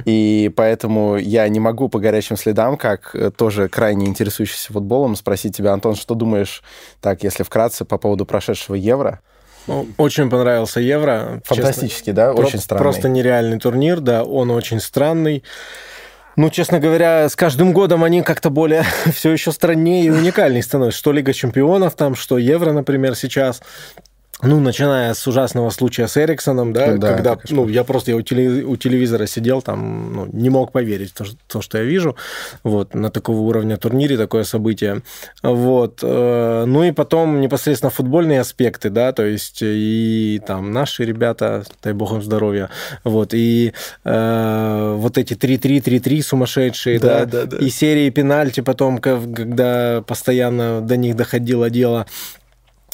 [0.05, 5.57] И поэтому я не могу по горячим следам, как э, тоже крайне интересующийся футболом, спросить
[5.57, 6.63] тебя, Антон, что думаешь,
[7.01, 9.21] так, если вкратце, по поводу прошедшего Евро?
[9.67, 11.41] Ну, очень понравился Евро.
[11.45, 12.15] Фантастический, честно.
[12.15, 12.33] да?
[12.35, 12.83] Очень странный.
[12.83, 15.43] Просто нереальный турнир, да, он очень странный.
[16.37, 18.85] Ну, честно говоря, с каждым годом они как-то более
[19.15, 20.99] все еще страннее и уникальнее становятся.
[20.99, 23.63] Что Лига чемпионов там, что Евро, например, сейчас.
[24.43, 28.23] Ну, начиная с ужасного случая с Эриксоном, да, да когда, ну, я просто я у,
[28.23, 32.17] теле, у телевизора сидел, там, ну, не мог поверить в то, то, что я вижу,
[32.65, 35.03] вот, на такого уровня турнире такое событие,
[35.43, 41.65] вот, э, ну и потом непосредственно футбольные аспекты, да, то есть и там наши ребята,
[41.83, 42.71] дай бог им здоровья,
[43.05, 43.73] вот, и
[44.05, 50.03] э, вот эти 3-3, 3-3 сумасшедшие, да, да, да, да, и серии пенальти потом, когда
[50.07, 52.07] постоянно до них доходило дело,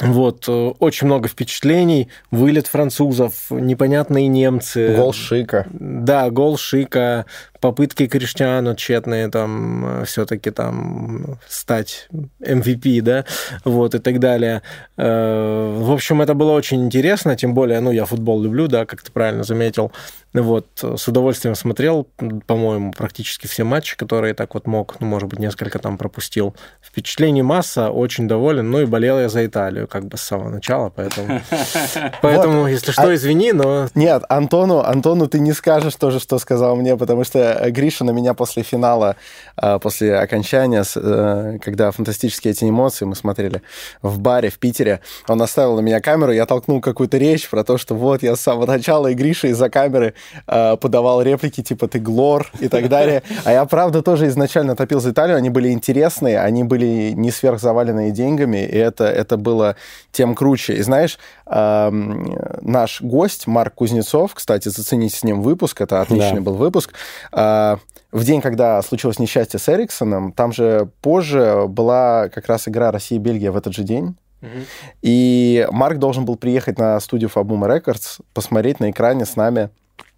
[0.01, 2.09] вот, э, очень много впечатлений.
[2.31, 4.95] Вылет французов, непонятные немцы.
[4.97, 5.67] Гол Шика.
[5.71, 7.27] Да, гол Шика,
[7.61, 12.09] попытки Криштиану тщетные там э, все-таки там стать
[12.41, 13.25] MVP, да,
[13.65, 14.63] вот и так далее.
[14.97, 19.03] Э, в общем, это было очень интересно, тем более, ну, я футбол люблю, да, как
[19.03, 19.93] ты правильно заметил.
[20.33, 22.07] Вот, с удовольствием смотрел,
[22.47, 26.55] по-моему, практически все матчи, которые так вот мог, ну, может быть, несколько там пропустил.
[26.81, 30.89] Впечатлений масса, очень доволен, ну и болел я за Италию, как бы с самого начала,
[30.89, 31.41] поэтому...
[32.23, 33.89] Поэтому, если что, а извини, но...
[33.95, 38.35] Нет, Антону, Антону ты не скажешь тоже, что сказал мне, потому что Гриша на меня
[38.35, 39.17] после финала,
[39.57, 43.63] а, после окончания, э, когда фантастические эти эмоции мы смотрели
[44.03, 47.79] в баре в Питере, он оставил на меня камеру, я толкнул какую-то речь про то,
[47.79, 50.15] что вот я с самого начала и Гриша из-за камеры
[50.47, 53.23] а, подавал реплики типа «ты глор» и так далее.
[53.45, 58.11] А я, правда, тоже изначально топил за Италию, они были интересные, они были не сверхзаваленные
[58.11, 59.77] деньгами, и это, это было
[60.13, 60.75] тем круче.
[60.75, 61.19] И знаешь,
[61.51, 66.43] наш гость Марк Кузнецов, кстати, зацените с ним выпуск, это отличный да.
[66.43, 66.95] был выпуск,
[67.33, 67.79] а,
[68.13, 73.51] в день, когда случилось несчастье с Эриксоном, там же позже была как раз игра Россия-Бельгия
[73.51, 74.17] в этот же день.
[74.43, 74.65] Mm-hmm.
[75.03, 79.71] И Марк должен был приехать на студию Fabuma Records, посмотреть на экране с нами.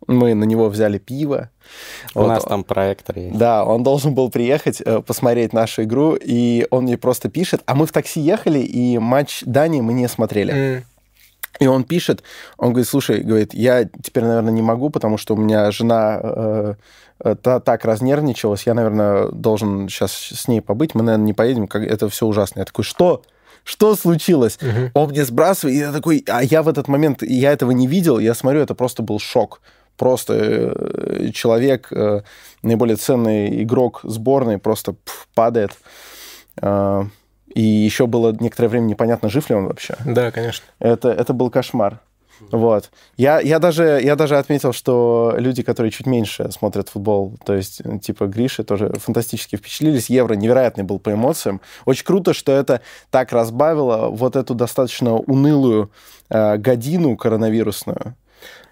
[0.07, 1.51] Мы на него взяли пиво.
[2.15, 2.29] У вот.
[2.29, 3.37] нас там проектор есть.
[3.37, 7.63] Да, он должен был приехать, э, посмотреть нашу игру, и он мне просто пишет.
[7.67, 10.55] А мы в такси ехали, и матч Дании мы не смотрели.
[10.55, 10.83] Mm.
[11.61, 12.23] И он пишет,
[12.57, 16.75] он говорит, слушай, говорит, я теперь, наверное, не могу, потому что у меня жена э,
[17.25, 21.69] э, та, так разнервничалась, я, наверное, должен сейчас с ней побыть, мы, наверное, не поедем,
[21.69, 22.61] как, это все ужасно.
[22.61, 23.23] Я такой, что?
[23.65, 24.59] Что случилось?
[24.61, 24.91] Угу.
[24.95, 28.19] Он мне сбрасывает, и я такой, а я в этот момент, я этого не видел,
[28.19, 29.61] я смотрю, это просто был шок.
[29.97, 32.23] Просто э, человек, э,
[32.63, 35.73] наиболее ценный игрок сборной, просто пф, падает.
[37.55, 39.97] Э, и еще было некоторое время непонятно, жив ли он вообще.
[40.05, 40.65] Да, конечно.
[40.79, 42.01] Это, это был кошмар.
[42.51, 42.91] Вот.
[43.17, 47.83] Я, я, даже, я даже отметил, что люди, которые чуть меньше смотрят футбол, то есть
[48.03, 50.11] типа Гриши, тоже фантастически впечатлились.
[50.11, 51.61] Евро невероятный был по эмоциям.
[51.85, 55.93] Очень круто, что это так разбавило вот эту достаточно унылую
[56.31, 58.17] э, годину коронавирусную.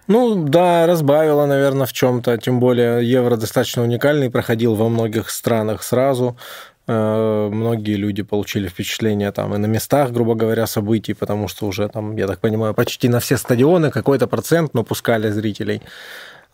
[0.08, 2.36] Ну, да, разбавило, наверное, в чем-то.
[2.38, 6.36] Тем более евро достаточно уникальный, проходил во многих странах сразу.
[6.92, 11.88] Э, многие люди получили впечатление там и на местах, грубо говоря, событий, потому что уже
[11.88, 15.82] там, я так понимаю, почти на все стадионы какой-то процент, но пускали зрителей.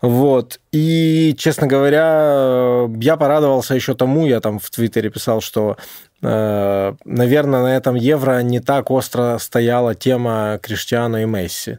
[0.03, 0.61] Вот.
[0.72, 5.79] И, честно говоря, я порадовался еще тому, я там в Твиттере писал, что,
[6.20, 11.79] э, наверное, на этом Евро не так остро стояла тема Криштиану и Месси.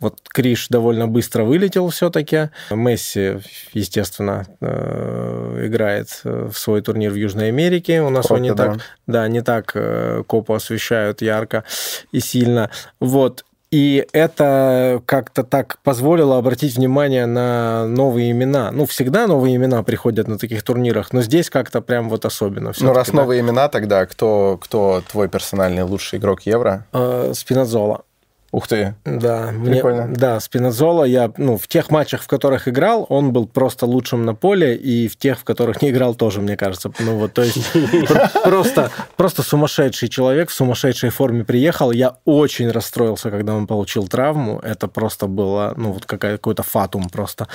[0.00, 2.50] Вот Криш довольно быстро вылетел все-таки.
[2.70, 3.38] Месси,
[3.72, 8.00] естественно, э, играет в свой турнир в Южной Америке.
[8.02, 8.64] У нас Кропе, он не да.
[8.64, 11.64] так, да, не так э, копу освещают ярко
[12.12, 12.70] и сильно.
[13.00, 13.44] Вот.
[13.70, 18.70] И это как-то так позволило обратить внимание на новые имена.
[18.70, 22.72] Ну, всегда новые имена приходят на таких турнирах, но здесь как-то прям вот особенно.
[22.80, 23.16] Ну, раз да?
[23.16, 26.86] новые имена, тогда кто, кто твой персональный лучший игрок Евро?
[26.92, 28.04] Э, Спиназола.
[28.50, 28.94] Ух ты.
[29.04, 30.06] Да, прикольно.
[30.06, 34.24] Мне, да, Спинозола я, ну, в тех матчах, в которых играл, он был просто лучшим
[34.24, 36.90] на поле, и в тех, в которых не играл, тоже, мне кажется.
[36.98, 37.58] Ну вот, то есть
[38.44, 41.90] просто, просто сумасшедший человек в сумасшедшей форме приехал.
[41.90, 44.60] Я очень расстроился, когда он получил травму.
[44.60, 47.48] Это просто было, ну, вот какой-то фатум просто.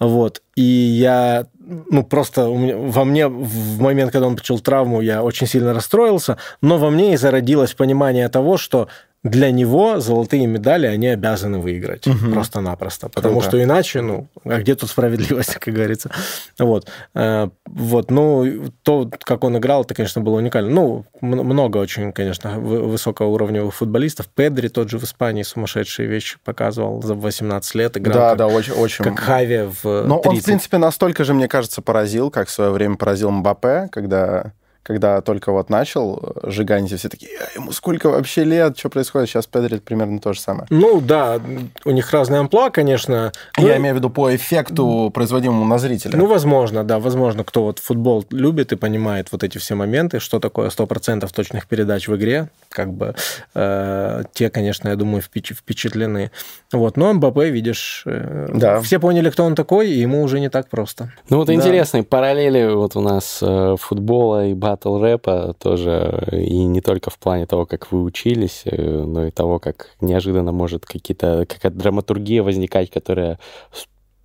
[0.00, 0.42] Вот.
[0.56, 5.46] И я, ну, просто меня, во мне в момент, когда он получил травму, я очень
[5.46, 8.88] сильно расстроился, но во мне и зародилось понимание того, что
[9.22, 12.32] для него золотые медали они обязаны выиграть угу.
[12.32, 13.48] просто-напросто, потому Круто.
[13.48, 16.10] что иначе, ну, а где тут справедливость, как говорится,
[16.58, 20.70] вот, э, вот, ну, то, как он играл, это, конечно, было уникально.
[20.70, 24.26] Ну, много очень, конечно, высокоуровневых футболистов.
[24.28, 28.14] Педри тот же в Испании сумасшедшие вещи показывал за 18 лет играл.
[28.14, 29.04] Да, как, да, очень, очень.
[29.04, 29.84] Как Хави в.
[29.84, 30.26] Но 30.
[30.26, 34.52] он, в принципе, настолько же, мне кажется, поразил, как в свое время поразил Мбаппе, когда
[34.82, 39.28] когда только вот начал э, жиганить, все такие, а ему сколько вообще лет, что происходит?
[39.28, 40.66] Сейчас Педри примерно то же самое.
[40.70, 41.38] Ну да,
[41.84, 43.32] у них разные амплуа, конечно.
[43.58, 46.16] Я ну, имею в виду по эффекту, производимому на зрителя.
[46.16, 50.40] Ну, возможно, да, возможно, кто вот футбол любит и понимает вот эти все моменты, что
[50.40, 53.14] такое 100% точных передач в игре, как бы
[53.54, 56.30] э, те, конечно, я думаю, впечатлены.
[56.72, 58.80] Вот, но МБП, видишь, э, да.
[58.80, 61.12] все поняли, кто он такой, и ему уже не так просто.
[61.28, 61.54] Ну вот да.
[61.54, 67.10] интересные параллели вот у нас э, футбола и бат батл рэпа тоже, и не только
[67.10, 71.76] в плане того, как вы учились, э, но и того, как неожиданно может какие-то, какая-то
[71.76, 73.38] драматургия возникать, которая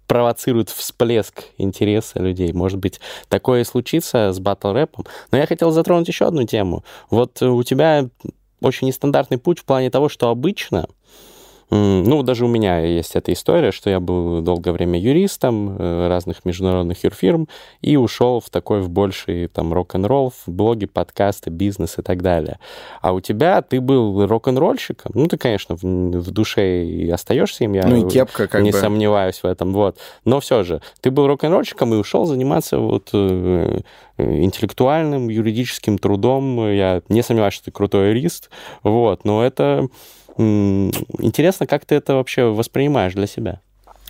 [0.08, 2.54] провоцирует всплеск интереса людей.
[2.54, 5.06] Может быть, такое и случится с батл рэпом.
[5.32, 6.84] Но я хотел затронуть еще одну тему.
[7.10, 8.08] Вот у тебя
[8.62, 10.86] очень нестандартный путь в плане того, что обычно
[11.72, 16.46] ну, даже у меня есть эта история, что я был долгое время юристом э, разных
[16.46, 17.48] международных юрфирм
[17.82, 22.60] и ушел в такой в больший там рок-н-ролл, в блоги, подкасты, бизнес и так далее.
[23.02, 27.74] А у тебя ты был рок-н-ролльщиком, ну, ты, конечно, в, в душе и остаешься им,
[27.74, 28.78] я ну, и кепка, как не бы.
[28.78, 29.98] сомневаюсь в этом, вот.
[30.24, 33.80] Но все же, ты был рок-н-ролльщиком и ушел заниматься вот э,
[34.18, 36.70] интеллектуальным, юридическим трудом.
[36.70, 38.50] Я не сомневаюсь, что ты крутой юрист,
[38.84, 39.90] вот, но это
[40.38, 43.62] Интересно, как ты это вообще воспринимаешь для себя?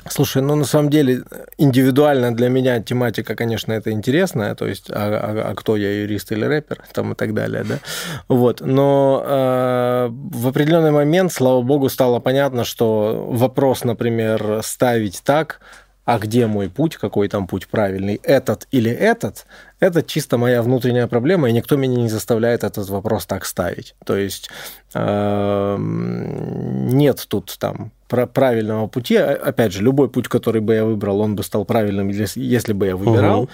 [0.08, 1.24] Слушай, ну на самом деле
[1.58, 6.32] индивидуально для меня тематика, конечно, это интересная, то есть, а, а, а кто я, юрист
[6.32, 7.80] или рэпер, там и так далее, да,
[8.28, 8.62] вот.
[8.62, 15.60] Но э, в определенный момент, слава богу, стало понятно, что вопрос, например, ставить так,
[16.06, 19.46] а где мой путь, какой там путь правильный, этот или этот,
[19.80, 23.96] это чисто моя внутренняя проблема, и никто меня не заставляет этот вопрос так ставить.
[24.06, 24.50] То есть
[24.94, 29.16] э, нет тут там правильного пути.
[29.16, 32.96] Опять же, любой путь, который бы я выбрал, он бы стал правильным, если бы я
[32.96, 33.44] выбирал.
[33.44, 33.50] Угу.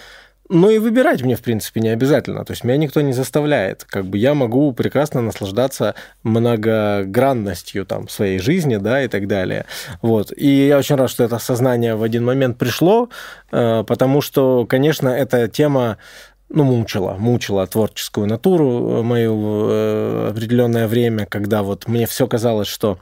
[0.53, 2.43] Ну и выбирать мне, в принципе, не обязательно.
[2.43, 3.85] То есть меня никто не заставляет.
[3.85, 9.65] Как бы я могу прекрасно наслаждаться многогранностью там, своей жизни, да, и так далее.
[10.01, 10.33] Вот.
[10.35, 13.07] И я очень рад, что это осознание в один момент пришло,
[13.53, 15.97] э, потому что, конечно, эта тема
[16.49, 22.99] ну, мучила, мучила творческую натуру мою э, определенное время, когда вот мне все казалось, что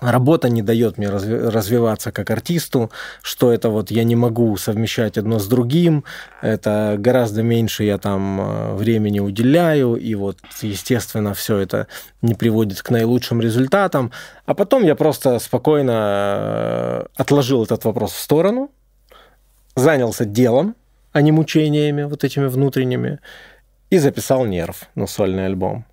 [0.00, 2.90] работа не дает мне развиваться как артисту,
[3.22, 6.04] что это вот я не могу совмещать одно с другим,
[6.42, 11.86] это гораздо меньше я там э, времени уделяю, и вот, естественно, все это
[12.22, 14.12] не приводит к наилучшим результатам.
[14.44, 18.70] А потом я просто спокойно э, отложил этот вопрос в сторону,
[19.74, 20.74] занялся делом,
[21.12, 23.20] а не мучениями вот этими внутренними,
[23.88, 25.86] и записал «Нерв» на сольный альбом.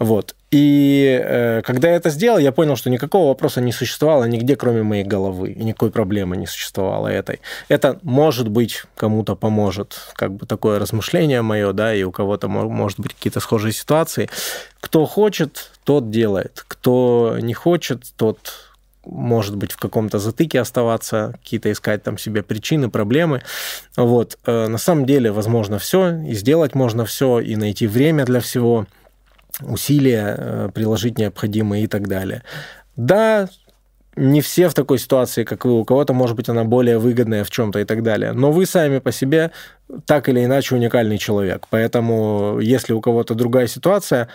[0.00, 0.34] Вот.
[0.50, 4.82] И э, когда я это сделал, я понял, что никакого вопроса не существовало нигде, кроме
[4.82, 5.52] моей головы.
[5.52, 7.40] И никакой проблемы не существовало этой.
[7.68, 9.98] Это, может быть, кому-то поможет.
[10.14, 14.30] Как бы такое размышление мое, да, и у кого-то, может быть, какие-то схожие ситуации.
[14.80, 16.64] Кто хочет, тот делает.
[16.66, 18.70] Кто не хочет, тот
[19.04, 23.42] может быть, в каком-то затыке оставаться, какие-то искать там себе причины, проблемы.
[23.96, 24.38] Вот.
[24.46, 28.86] Э, на самом деле возможно все, и сделать можно все, и найти время для всего,
[29.62, 32.42] усилия э, приложить необходимые и так далее.
[32.96, 33.48] Да,
[34.16, 37.50] не все в такой ситуации, как вы, у кого-то, может быть, она более выгодная в
[37.50, 38.32] чем-то и так далее.
[38.32, 39.50] Но вы сами по себе
[40.06, 41.66] так или иначе уникальный человек.
[41.70, 44.28] Поэтому, если у кого-то другая ситуация,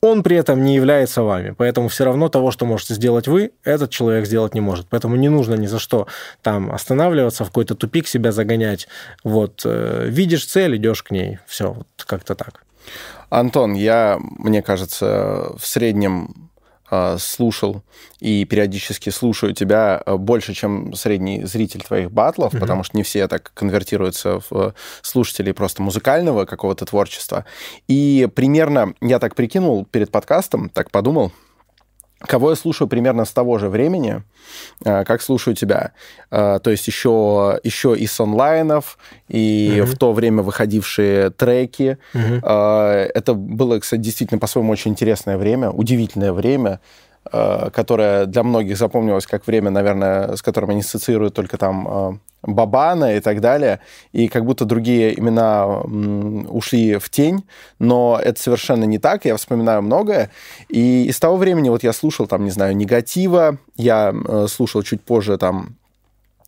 [0.00, 1.54] он при этом не является вами.
[1.56, 4.86] Поэтому все равно того, что можете сделать вы, этот человек сделать не может.
[4.90, 6.06] Поэтому не нужно ни за что
[6.42, 8.88] там останавливаться, в какой-то тупик себя загонять.
[9.22, 11.38] Вот, э, видишь цель, идешь к ней.
[11.46, 12.64] Все, вот как-то так.
[13.30, 16.50] Антон, я, мне кажется, в среднем
[16.90, 17.82] а, слушал
[18.20, 22.60] и периодически слушаю тебя а, больше, чем средний зритель твоих батлов, mm-hmm.
[22.60, 27.46] потому что не все так конвертируются в слушателей просто музыкального какого-то творчества.
[27.88, 31.32] И примерно я так прикинул перед подкастом, так подумал,
[32.26, 34.22] кого я слушаю примерно с того же времени,
[34.84, 35.92] а, как слушаю тебя.
[36.30, 38.98] То есть еще, еще и с онлайнов,
[39.28, 39.84] и mm-hmm.
[39.84, 41.98] в то время выходившие треки.
[42.14, 43.10] Mm-hmm.
[43.14, 46.80] Это было, кстати, действительно по-своему очень интересное время, удивительное время,
[47.32, 52.18] а, которое для многих запомнилось как время, наверное, с которым они ассоциируют только там а,
[52.42, 53.80] Бабана и так далее,
[54.12, 55.66] и как будто другие имена
[56.48, 57.44] ушли в тень,
[57.78, 60.30] но это совершенно не так, я вспоминаю многое,
[60.68, 65.00] и из того времени вот я слушал там, не знаю, негатива, я э, слушал чуть
[65.02, 65.76] позже там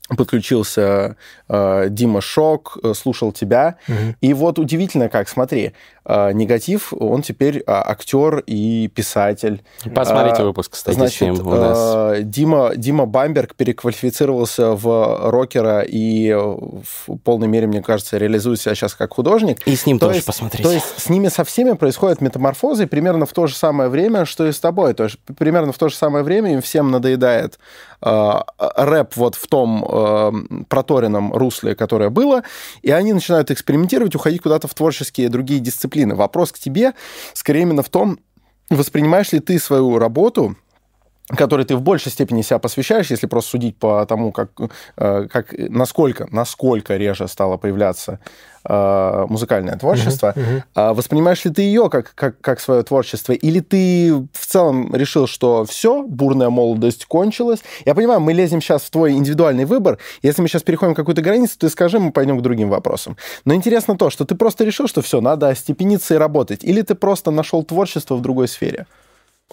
[0.09, 1.17] подключился
[1.49, 3.77] э, Дима Шок, э, слушал тебя.
[3.89, 3.97] Угу.
[4.21, 5.73] И вот удивительно как, смотри,
[6.05, 9.63] э, негатив, он теперь э, актер и писатель.
[9.95, 11.79] Посмотрите э, выпуск, кстати, Значит, с ним у нас.
[11.79, 18.75] Э, Дима, Дима Бамберг переквалифицировался в рокера и в полной мере, мне кажется, реализует себя
[18.75, 19.67] сейчас как художник.
[19.67, 20.63] И с ним то тоже есть, посмотрите.
[20.63, 24.47] То есть с ними со всеми происходят метаморфозы примерно в то же самое время, что
[24.47, 24.95] и с тобой.
[24.95, 27.59] То есть примерно в то же самое время им всем надоедает
[27.96, 30.33] э, рэп вот в том э,
[30.69, 32.43] проторенном русле, которое было,
[32.83, 36.15] и они начинают экспериментировать, уходить куда-то в творческие другие дисциплины.
[36.15, 36.95] Вопрос к тебе
[37.33, 38.19] скорее именно в том,
[38.71, 40.57] воспринимаешь ли ты свою работу
[41.29, 44.51] которой ты в большей степени себя посвящаешь, если просто судить по тому, как,
[44.97, 48.21] э, как насколько, насколько реже стало появляться
[48.65, 50.95] э, музыкальное творчество, uh-huh, uh-huh.
[50.95, 55.65] воспринимаешь ли ты ее как, как, как свое творчество, или ты в целом решил, что
[55.65, 57.61] все, бурная молодость кончилась?
[57.85, 59.99] Я понимаю, мы лезем сейчас в твой индивидуальный выбор.
[60.23, 63.17] Если мы сейчас переходим какую-то границу, ты скажи, мы пойдем к другим вопросам.
[63.45, 66.95] Но интересно то, что ты просто решил, что все, надо остепениться и работать, или ты
[66.95, 68.87] просто нашел творчество в другой сфере?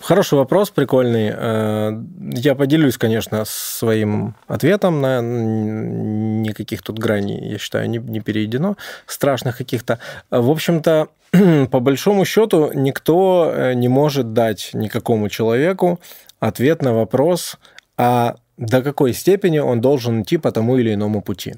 [0.02, 1.32] Хороший вопрос, прикольный.
[1.34, 1.92] Э,
[2.34, 8.76] я поделюсь, конечно, своим ответом на никаких тут граней, я считаю, не, не перейдено,
[9.06, 10.00] страшных каких-то.
[10.32, 11.10] В общем-то,
[11.72, 16.00] по большому счету, никто э, не может дать никакому человеку
[16.40, 17.58] ответ на вопрос,
[17.96, 21.56] а до какой степени он должен идти по тому или иному пути.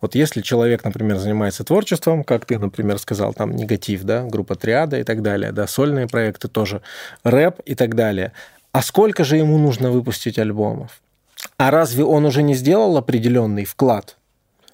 [0.00, 4.98] Вот если человек, например, занимается творчеством, как ты, например, сказал, там негатив, да, группа триада
[4.98, 6.80] и так далее, да, сольные проекты тоже,
[7.22, 8.32] рэп и так далее.
[8.72, 11.02] А сколько же ему нужно выпустить альбомов?
[11.58, 14.16] А разве он уже не сделал определенный вклад?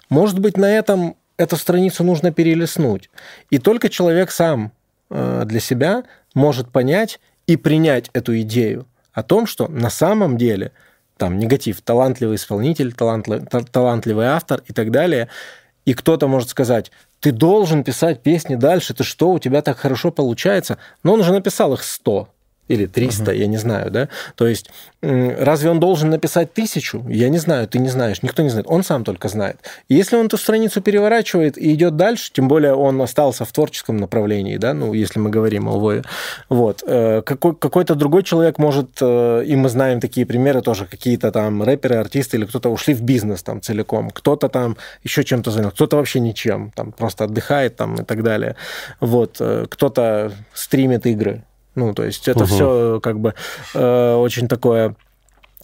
[0.09, 3.11] Может быть, на этом эту страницу нужно перелистнуть.
[3.51, 4.71] И только человек сам
[5.11, 6.05] э, для себя
[6.35, 7.19] может понять
[7.49, 10.71] и принять эту идею о том, что на самом деле–
[11.17, 15.29] там негатив, талантливый исполнитель, талантливый, талантливый автор и так далее.
[15.85, 16.91] И кто-то может сказать,
[17.21, 20.79] ты должен писать песни дальше, ты что, у тебя так хорошо получается.
[21.03, 22.29] Но он уже написал их 100
[22.69, 23.37] или 300, uh-huh.
[23.37, 24.09] я не знаю, да.
[24.37, 24.71] То есть
[25.03, 27.05] разве он должен написать тысячу?
[27.09, 29.59] Я не знаю, ты не знаешь, никто не знает, он сам только знает.
[29.89, 33.97] И если он эту страницу переворачивает и идет дальше, тем более он остался в творческом
[33.97, 36.05] направлении, да, ну, если мы говорим о Вое,
[36.49, 41.31] вот, э, какой, какой-то другой человек может, э, и мы знаем такие примеры тоже, какие-то
[41.33, 45.75] там рэперы, артисты или кто-то ушли в бизнес там целиком, кто-то там еще чем-то занят,
[45.75, 48.57] кто-то вообще ничем, там просто отдыхает там и так далее,
[49.01, 51.43] вот, э, кто-то стримит игры,
[51.75, 52.47] ну, то есть это угу.
[52.47, 53.35] все как бы
[53.75, 54.97] э, очень такое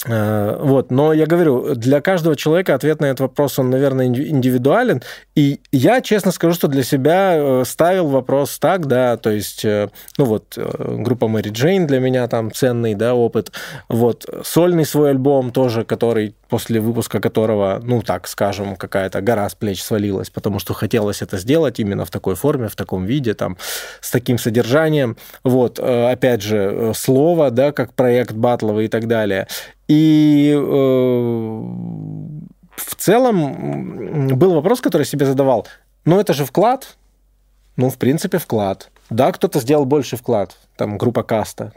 [0.06, 5.02] э, вот, но я говорю, для каждого человека ответ на этот вопрос, он, наверное, индивидуален.
[5.34, 9.88] И я, честно скажу, что для себя э, ставил вопрос так, да, то есть, э,
[10.18, 13.52] ну вот, группа Мэри Джейн для меня там ценный, да, опыт.
[13.88, 19.55] Вот, сольный свой альбом тоже, который после выпуска которого, ну так скажем, какая-то гора с
[19.55, 23.57] плеч свалилась, потому что хотелось это сделать именно в такой форме, в таком виде, там,
[24.01, 25.16] с таким содержанием.
[25.44, 29.46] Вот, э, опять же, э, слово, да, как проект батловый и так далее.
[29.88, 30.61] И э,
[32.76, 35.66] в целом был вопрос, который я себе задавал.
[36.05, 36.96] Ну, это же вклад.
[37.76, 38.90] Ну, в принципе, вклад.
[39.11, 41.72] Да, кто-то сделал больше вклад, там группа каста,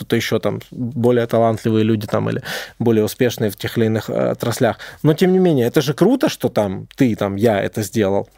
[0.00, 2.42] кто-то еще там более талантливые люди там или
[2.78, 4.78] более успешные в тех или иных э, отраслях.
[5.02, 8.28] Но тем не менее, это же круто, что там ты, там я это сделал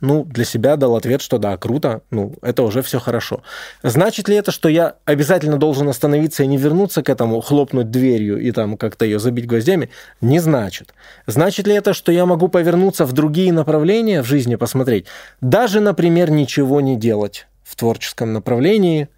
[0.00, 3.42] ну, для себя дал ответ, что да, круто, ну, это уже все хорошо.
[3.84, 8.38] Значит ли это, что я обязательно должен остановиться и не вернуться к этому, хлопнуть дверью
[8.38, 9.90] и там как-то ее забить гвоздями?
[10.20, 10.92] Не значит.
[11.26, 15.06] Значит ли это, что я могу повернуться в другие направления в жизни, посмотреть?
[15.40, 19.08] Даже, например, ничего не делать в творческом направлении,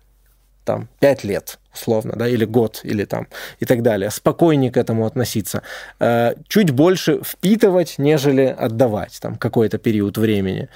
[0.65, 3.27] там, пять лет– условно, да, или год, или там,
[3.61, 4.11] и так далее.
[4.11, 5.63] Спокойнее к этому относиться.
[6.01, 10.69] Э, чуть больше впитывать, нежели отдавать там какой-то период времени.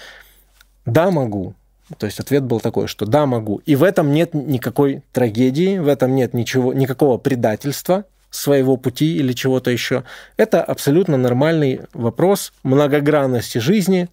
[0.84, 1.54] Да, могу.
[1.96, 3.62] То есть ответ был такой, что да, могу.
[3.64, 9.32] И в этом нет никакой трагедии, в этом нет ничего, никакого предательства своего пути или
[9.32, 10.04] чего-то еще.
[10.36, 14.08] Это абсолютно нормальный вопрос многогранности жизни,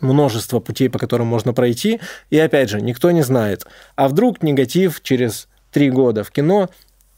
[0.00, 2.00] множество путей, по которым можно пройти.
[2.30, 3.66] И опять же, никто не знает.
[3.96, 6.68] А вдруг негатив через три года в кино,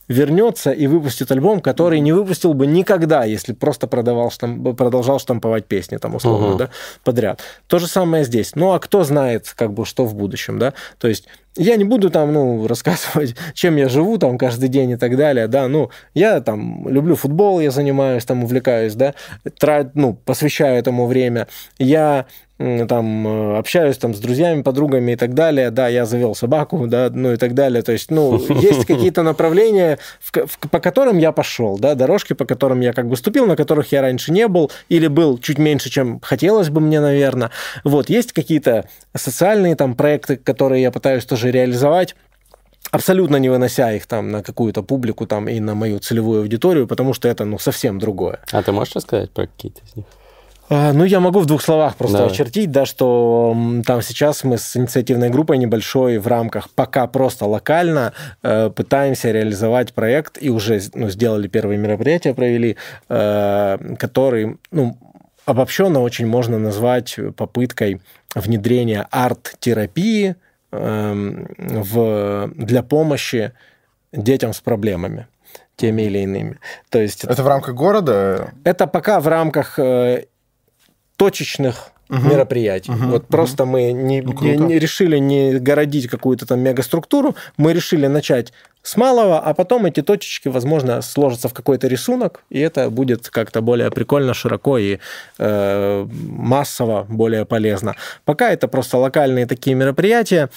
[0.09, 5.67] вернется и выпустит альбом, который не выпустил бы никогда, если просто продавал, штамп, продолжал штамповать
[5.67, 6.59] песни там условно, uh-huh.
[6.59, 6.71] да,
[7.05, 7.43] подряд.
[7.67, 8.55] То же самое здесь.
[8.55, 10.73] Ну, а кто знает, как бы, что в будущем, да?
[10.99, 14.97] То есть я не буду там, ну, рассказывать, чем я живу там каждый день и
[14.97, 19.15] так далее, да, ну, я там люблю футбол, я занимаюсь, там увлекаюсь, да,
[19.59, 21.49] трат, ну, посвящаю этому время.
[21.79, 22.27] Я
[22.59, 27.09] там э, общаюсь там с друзьями, подругами и так далее, да, я завел собаку, да,
[27.13, 31.31] ну и так далее, то есть, ну, есть какие-то направления, в, в, по которым я
[31.31, 34.73] пошел, да, дорожки, по которым я как бы ступил, на которых я раньше не был,
[34.89, 37.51] или был чуть меньше, чем хотелось бы мне, наверное,
[37.85, 42.17] вот, есть какие-то социальные там проекты, которые я пытаюсь тоже реализовать,
[42.91, 47.15] абсолютно не вынося их там на какую-то публику там и на мою целевую аудиторию, потому
[47.15, 48.41] что это, ну, совсем другое.
[48.51, 50.07] А ты можешь рассказать про какие-то из них?
[50.71, 52.33] А, ну, я могу в двух словах просто Давай.
[52.33, 53.57] очертить, да, что
[53.87, 58.13] там сейчас мы с инициативной группой небольшой в рамках пока просто локально
[58.43, 62.77] э, пытаемся реализовать проект и уже ну, сделали первые мероприятия, провели,
[63.09, 64.99] э, который, ну,
[65.47, 68.03] обобщенно очень можно назвать попыткой
[68.35, 70.37] внедрения арт-терапии
[70.71, 73.53] э, в, для помощи
[74.13, 75.29] детям с проблемами
[75.77, 76.59] теми или иными.
[76.91, 78.53] То есть это в рамках города?
[78.65, 80.25] Это пока в рамках э,
[81.19, 82.29] точечных угу.
[82.29, 82.93] мероприятий.
[82.93, 83.27] Угу, вот угу.
[83.29, 88.53] просто мы не, ну, не, не решили не городить какую-то там мегаструктуру, мы решили начать
[88.83, 93.61] с малого, а потом эти точечки, возможно, сложатся в какой-то рисунок, и это будет как-то
[93.61, 94.99] более прикольно, широко и
[95.39, 97.97] э, массово более полезно.
[98.25, 100.49] Пока это просто локальные такие мероприятия.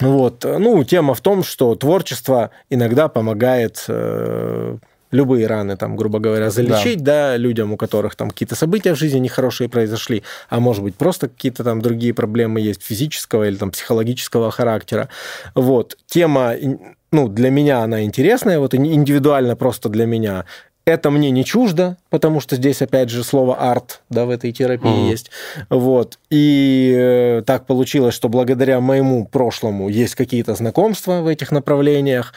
[0.00, 0.44] Вот.
[0.44, 4.78] Ну, тема в том, что творчество иногда помогает э,
[5.10, 7.30] любые раны, там, грубо говоря, залечить, да.
[7.30, 11.28] да, людям, у которых там какие-то события в жизни нехорошие произошли, а может быть просто
[11.28, 15.08] какие-то там другие проблемы есть физического или там психологического характера.
[15.54, 15.96] Вот.
[16.06, 16.54] Тема,
[17.12, 20.44] ну, для меня она интересная, вот индивидуально просто для меня.
[20.86, 24.90] Это мне не чуждо, потому что здесь, опять же, слово арт, да, в этой терапии
[24.90, 25.10] mm-hmm.
[25.10, 25.30] есть.
[25.68, 26.18] Вот.
[26.30, 32.32] И э, так получилось, что благодаря моему прошлому есть какие-то знакомства в этих направлениях.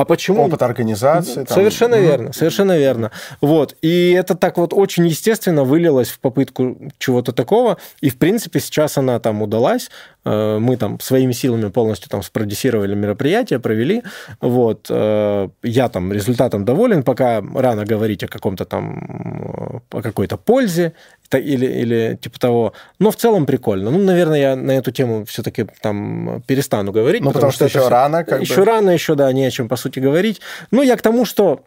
[0.00, 0.44] А почему?
[0.44, 1.44] Опыт организации.
[1.44, 1.58] Там...
[1.58, 3.10] Совершенно mm верно, совершенно верно.
[3.42, 3.76] Вот.
[3.82, 7.76] И это так вот очень естественно вылилось в попытку чего-то такого.
[8.00, 9.90] И, в принципе, сейчас она там удалась.
[10.24, 14.02] Э, мы там своими силами полностью там спродюсировали мероприятие, провели.
[14.40, 14.86] Вот.
[14.90, 20.92] Э, я там результатом доволен, пока рано говорить о каком-то там, э, о какой-то пользе
[21.32, 22.72] или, или типа того.
[22.98, 23.90] Но в целом прикольно.
[23.90, 27.22] Ну, наверное, я на эту тему все-таки там перестану говорить.
[27.22, 28.24] Ну, потому, потому что, что еще рано.
[28.24, 28.64] Как еще бы.
[28.64, 30.40] рано, еще, да, не о чем, по сути, говорить.
[30.70, 31.62] Ну, я к тому, что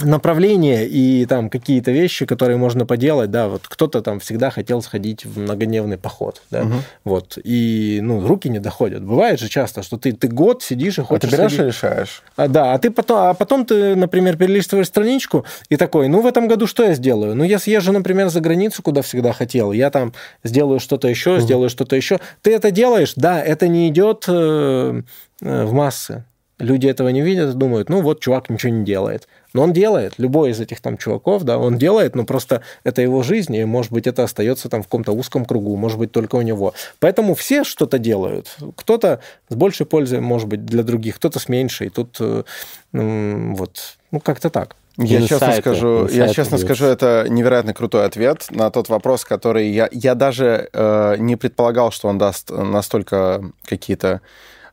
[0.00, 5.24] направления и там какие-то вещи, которые можно поделать, да, вот кто-то там всегда хотел сходить
[5.24, 6.74] в многодневный поход, да, угу.
[7.04, 9.02] вот, и, ну, руки не доходят.
[9.02, 11.28] Бывает же часто, что ты, ты год сидишь и хочешь...
[11.28, 11.60] А ты берешь сходить...
[11.60, 12.22] и решаешь?
[12.36, 16.26] А, да, а ты потом, а потом ты, например, перелистываешь страничку и такой, ну, в
[16.26, 17.34] этом году что я сделаю?
[17.34, 20.12] Ну, я съезжу, например, за границу, куда всегда хотел, я там
[20.44, 21.40] сделаю что-то еще, угу.
[21.40, 22.20] сделаю что-то еще.
[22.42, 25.02] Ты это делаешь, да, это не идет э,
[25.40, 26.24] э, в массы.
[26.58, 29.28] Люди этого не видят думают, ну вот чувак ничего не делает.
[29.56, 33.22] Но он делает, любой из этих там чуваков, да, он делает, но просто это его
[33.22, 36.42] жизнь, и, может быть, это остается там в каком-то узком кругу, может быть, только у
[36.42, 36.74] него.
[37.00, 38.54] Поэтому все что-то делают.
[38.76, 41.88] Кто-то с большей пользой, может быть, для других, кто-то с меньшей.
[41.88, 42.42] Тут э,
[42.92, 44.76] вот, ну, как-то так.
[44.98, 49.88] Я честно скажу, я честно скажу, это невероятно крутой ответ на тот вопрос, который я
[49.90, 54.20] я даже э, не предполагал, что он даст настолько какие-то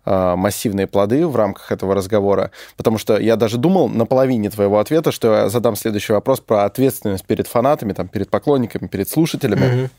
[0.05, 5.11] массивные плоды в рамках этого разговора, потому что я даже думал на половине твоего ответа,
[5.11, 9.61] что я задам следующий вопрос про ответственность перед фанатами, там, перед поклонниками, перед слушателями.
[9.61, 9.89] Mm-hmm.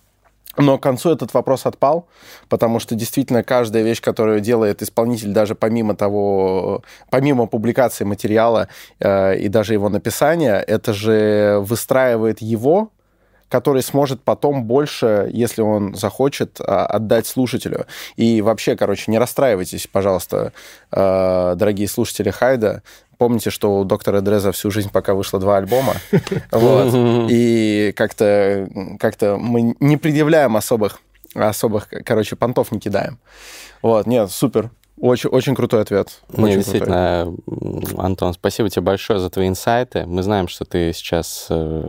[0.56, 2.06] Но к концу этот вопрос отпал,
[2.48, 8.68] потому что действительно каждая вещь, которую делает исполнитель, даже помимо того, помимо публикации материала
[9.00, 12.90] э, и даже его написания, это же выстраивает его,
[13.54, 17.86] который сможет потом больше, если он захочет, а, отдать слушателю.
[18.16, 20.52] И вообще, короче, не расстраивайтесь, пожалуйста,
[20.90, 22.82] э, дорогие слушатели Хайда,
[23.16, 25.94] Помните, что у доктора Дреза всю жизнь пока вышло два альбома.
[26.50, 27.28] Вот.
[27.30, 30.98] И как-то как мы не предъявляем особых,
[31.36, 33.18] особых, короче, понтов не кидаем.
[33.82, 34.70] Вот, нет, супер.
[35.00, 36.08] Очень, очень крутой ответ.
[36.32, 37.98] Очень Нет, действительно, крутой.
[37.98, 40.06] Антон, спасибо тебе большое за твои инсайты.
[40.06, 41.86] Мы знаем, что ты сейчас э,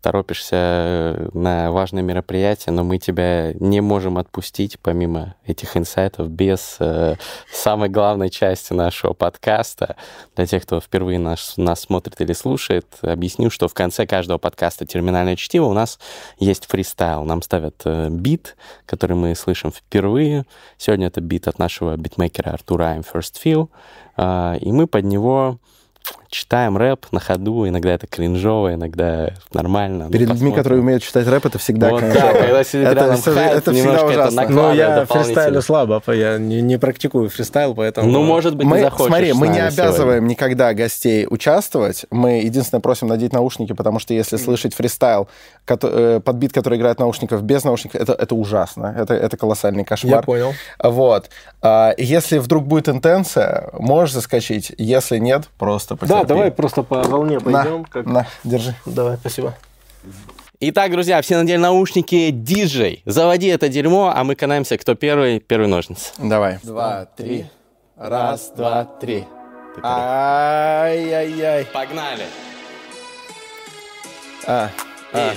[0.00, 6.76] торопишься э, на важное мероприятие, но мы тебя не можем отпустить, помимо этих инсайтов, без
[6.80, 7.16] э,
[7.52, 9.96] самой главной части нашего подкаста.
[10.36, 14.86] Для тех, кто впервые нас, нас смотрит или слушает, объясню, что в конце каждого подкаста
[14.86, 15.98] «Терминальное чтиво» у нас
[16.38, 17.24] есть фристайл.
[17.24, 20.44] Нам ставят э, бит, который мы слышим впервые.
[20.78, 23.68] Сегодня это бит от нашего битмейкера Артура I'm First Feel,
[24.16, 25.58] э, и мы под него
[26.36, 30.04] читаем рэп на ходу, иногда это кринжово, иногда нормально.
[30.06, 32.32] Ну, Перед ну, людьми, которые умеют читать рэп, это всегда вот, кринжово.
[32.32, 34.40] Да, когда сидит это, рядом Хайд, это всегда ужасно.
[34.42, 38.10] Это Но я фристайлю слабо, я не, не практикую фристайл, поэтому...
[38.10, 40.28] Ну, может быть, мы, ты захочешь Смотри, мы не обязываем сегодня.
[40.28, 45.28] никогда гостей участвовать, мы единственное просим надеть наушники, потому что если слышать фристайл,
[45.66, 50.16] э, под бит, который играет наушников без наушников, это, это ужасно, это, это колоссальный кошмар.
[50.16, 50.52] Я понял.
[50.82, 51.30] Вот.
[51.62, 56.20] А, если вдруг будет интенция, можешь заскочить, если нет, просто потерпи.
[56.20, 57.82] Да, давай просто по волне пойдем.
[57.82, 58.06] На, как...
[58.06, 58.74] на держи.
[58.84, 59.54] Давай, спасибо.
[60.60, 62.30] Итак, друзья, все надели наушники.
[62.30, 66.12] Диджей, заводи это дерьмо, а мы канаемся, кто первый, первый ножницы.
[66.18, 66.58] Давай.
[66.62, 67.46] Два, три.
[67.96, 69.24] Раз, два, три.
[69.82, 71.66] Ай-яй-яй.
[71.66, 72.24] Погнали.
[74.46, 74.70] А,
[75.12, 75.32] а.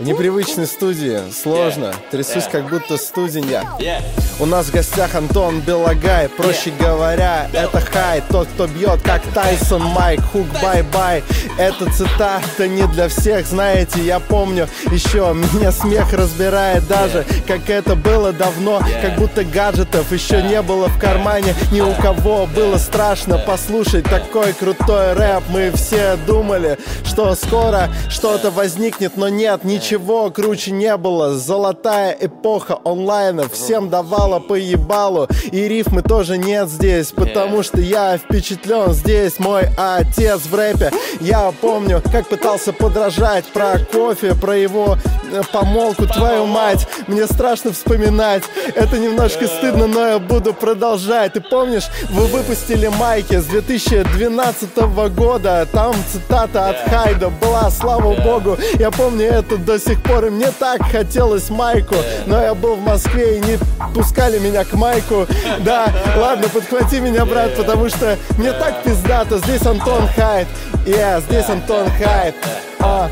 [0.00, 1.20] В непривычной студии.
[1.30, 1.94] Сложно.
[2.10, 4.02] Трясусь, как будто студень Yeah.
[4.38, 6.30] У нас в гостях Антон Белогай.
[6.30, 8.22] Проще говоря, это Хайд.
[8.30, 10.22] Тот, кто бьет, как Тайсон Майк.
[10.32, 11.22] Хук бай-бай.
[11.58, 13.46] Это цитата не для всех.
[13.46, 15.34] Знаете, я помню еще.
[15.34, 17.26] Меня смех разбирает даже.
[17.46, 18.80] Как это было давно.
[19.02, 21.54] Как будто гаджетов еще не было в кармане.
[21.72, 25.42] Ни у кого было страшно послушать такой крутой рэп.
[25.50, 31.34] Мы все думали, что скоро что-то возникнет, но нет, ничего Ничего круче не было.
[31.34, 38.16] Золотая эпоха онлайна Всем давала по ебалу И рифмы тоже нет здесь Потому что я
[38.16, 38.92] впечатлен.
[38.92, 40.92] Здесь мой отец в рэпе.
[41.20, 44.96] Я помню, как пытался подражать Про кофе, про его
[45.32, 46.06] э, помолку.
[46.06, 48.44] Твою мать, мне страшно вспоминать.
[48.76, 51.32] Это немножко стыдно, но я буду продолжать.
[51.32, 54.76] Ты помнишь, вы выпустили майки С 2012
[55.16, 55.66] года?
[55.72, 60.50] Там цитата от Хайда была Слава богу, я помню это до сих пор И мне
[60.58, 61.94] так хотелось майку.
[62.26, 63.58] Но я был в Москве и не
[63.94, 65.26] пускали меня к майку.
[65.60, 69.38] Да, ладно, подхвати меня, брат Потому что мне так пиздато.
[69.38, 70.48] Здесь Антон Хайт.
[70.86, 72.34] Yeah, здесь Антон Хайт.
[72.80, 73.08] А.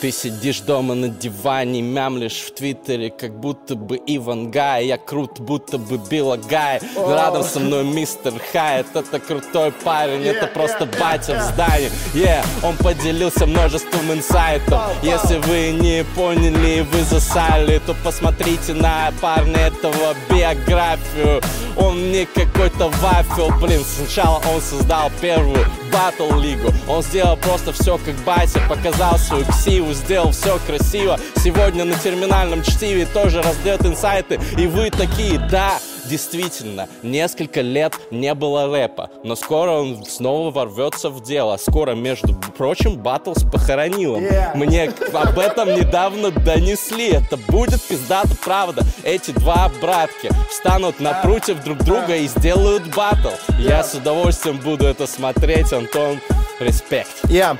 [0.00, 4.86] Ты сидишь дома на диване, мямлишь в Твиттере, как будто бы Иван Гай.
[4.86, 6.80] Я крут, будто бы Билла Гай.
[6.96, 8.86] Рядом со мной мистер Хайт.
[8.94, 11.90] Это крутой парень, это просто батя в здании.
[12.14, 14.80] Yeah, он поделился множеством инсайтов.
[15.02, 21.42] Если вы не поняли и вы засали, то посмотрите на парня этого биографию.
[21.80, 23.82] Он не какой-то вафел, блин.
[23.84, 26.72] Сначала он создал первую батл лигу.
[26.86, 32.62] Он сделал просто все как батя, показал свою ксиву сделал все красиво Сегодня на терминальном
[32.62, 35.78] чтиве тоже раздает инсайты И вы такие, да,
[36.10, 41.56] Действительно, несколько лет не было рэпа, но скоро он снова ворвется в дело.
[41.56, 44.24] Скоро, между прочим, батл с похоронилом.
[44.24, 44.56] Yeah.
[44.56, 47.10] Мне об этом недавно донесли.
[47.10, 48.82] Это будет пиздата правда.
[49.04, 53.30] Эти два братки встанут напротив друг друга и сделают батл.
[53.60, 56.18] Я с удовольствием буду это смотреть, Антон.
[56.58, 57.20] Респект.
[57.28, 57.56] Я,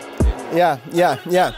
[0.53, 1.55] я, я, я.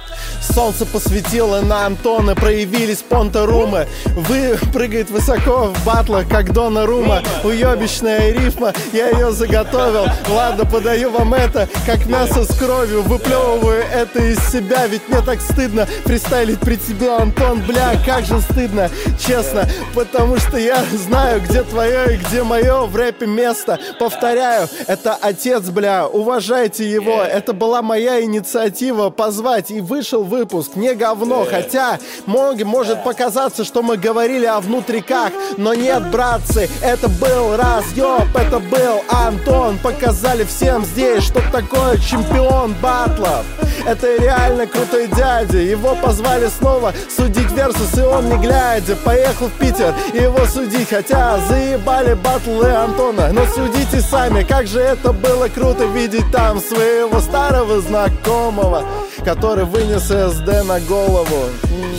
[0.54, 3.86] Солнце посветило на Антона Проявились понта-румы.
[4.06, 7.22] Вы прыгает высоко в батлах, как Дона Рума.
[7.44, 10.06] Уебищная рифма, я ее заготовил.
[10.28, 13.02] Ладно, подаю вам это, как мясо с кровью.
[13.02, 18.40] Выплевываю это из себя, ведь мне так стыдно Фристайлить при тебе, Антон, бля, как же
[18.40, 18.90] стыдно
[19.24, 23.78] Честно, потому что я знаю, где твое и где мое в рэпе место.
[23.98, 27.22] Повторяю, это отец, бля, уважайте его.
[27.22, 29.70] Это была моя инициатива позвать.
[29.70, 35.74] И вышел выпуск, не говно Хотя, многим может показаться, что мы говорили о внутриках Но
[35.74, 39.78] нет, братцы, это был разъеб Это был Антон.
[39.78, 43.44] Показали всем здесь, что такое чемпион батлов.
[43.86, 49.52] Это реально крутой дядя Его позвали снова судить версус И он не глядя поехал в
[49.52, 55.84] Питер Его судить, хотя заебали батлы Антона Но судите сами, как же это было круто
[55.84, 58.84] Видеть там своего старого знакомого
[59.24, 61.46] Который вынес СД на голову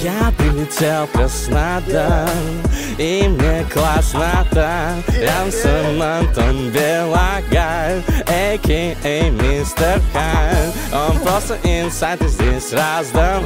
[0.01, 2.27] Я прилетел в Краснодар
[2.97, 9.29] И мне классно там Рядом со мной Антон Белогай А.К.А.
[9.29, 13.39] Мистер Хайн Он просто инсайд и здесь раз-два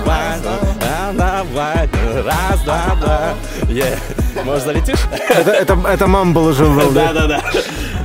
[1.13, 1.86] Раз-два,
[2.25, 3.36] раз-два
[3.67, 3.99] Yeah.
[4.43, 4.99] Может, залетишь?
[5.30, 7.41] Это, это, это мама был уже в Да-да-да.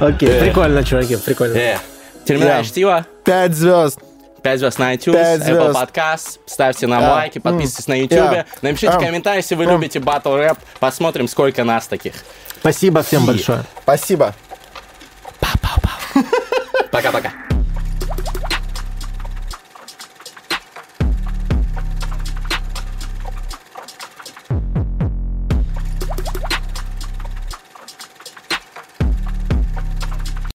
[0.01, 0.41] Окей, Э.
[0.41, 1.55] прикольно, чуваки, прикольно.
[1.57, 1.79] Yeah.
[2.25, 2.67] Терминальное Yeah.
[2.69, 3.07] чтиво.
[3.25, 4.01] Пять звезд
[4.43, 5.73] 5 звезд на iTunes, Apple.
[5.73, 6.39] Podcast.
[6.47, 7.13] Ставьте нам Да.
[7.15, 8.19] лайки, подписывайтесь на YouTube.
[8.19, 8.47] Yeah.
[8.63, 9.01] Напишите Ам.
[9.01, 9.73] комментарии, если вы Ам.
[9.73, 10.59] любите батл рэп.
[10.81, 12.15] Посмотрим, сколько нас таких.
[12.61, 13.65] Спасибо всем большое.
[13.83, 14.35] Спасибо
[16.91, 17.52] Пока-пока.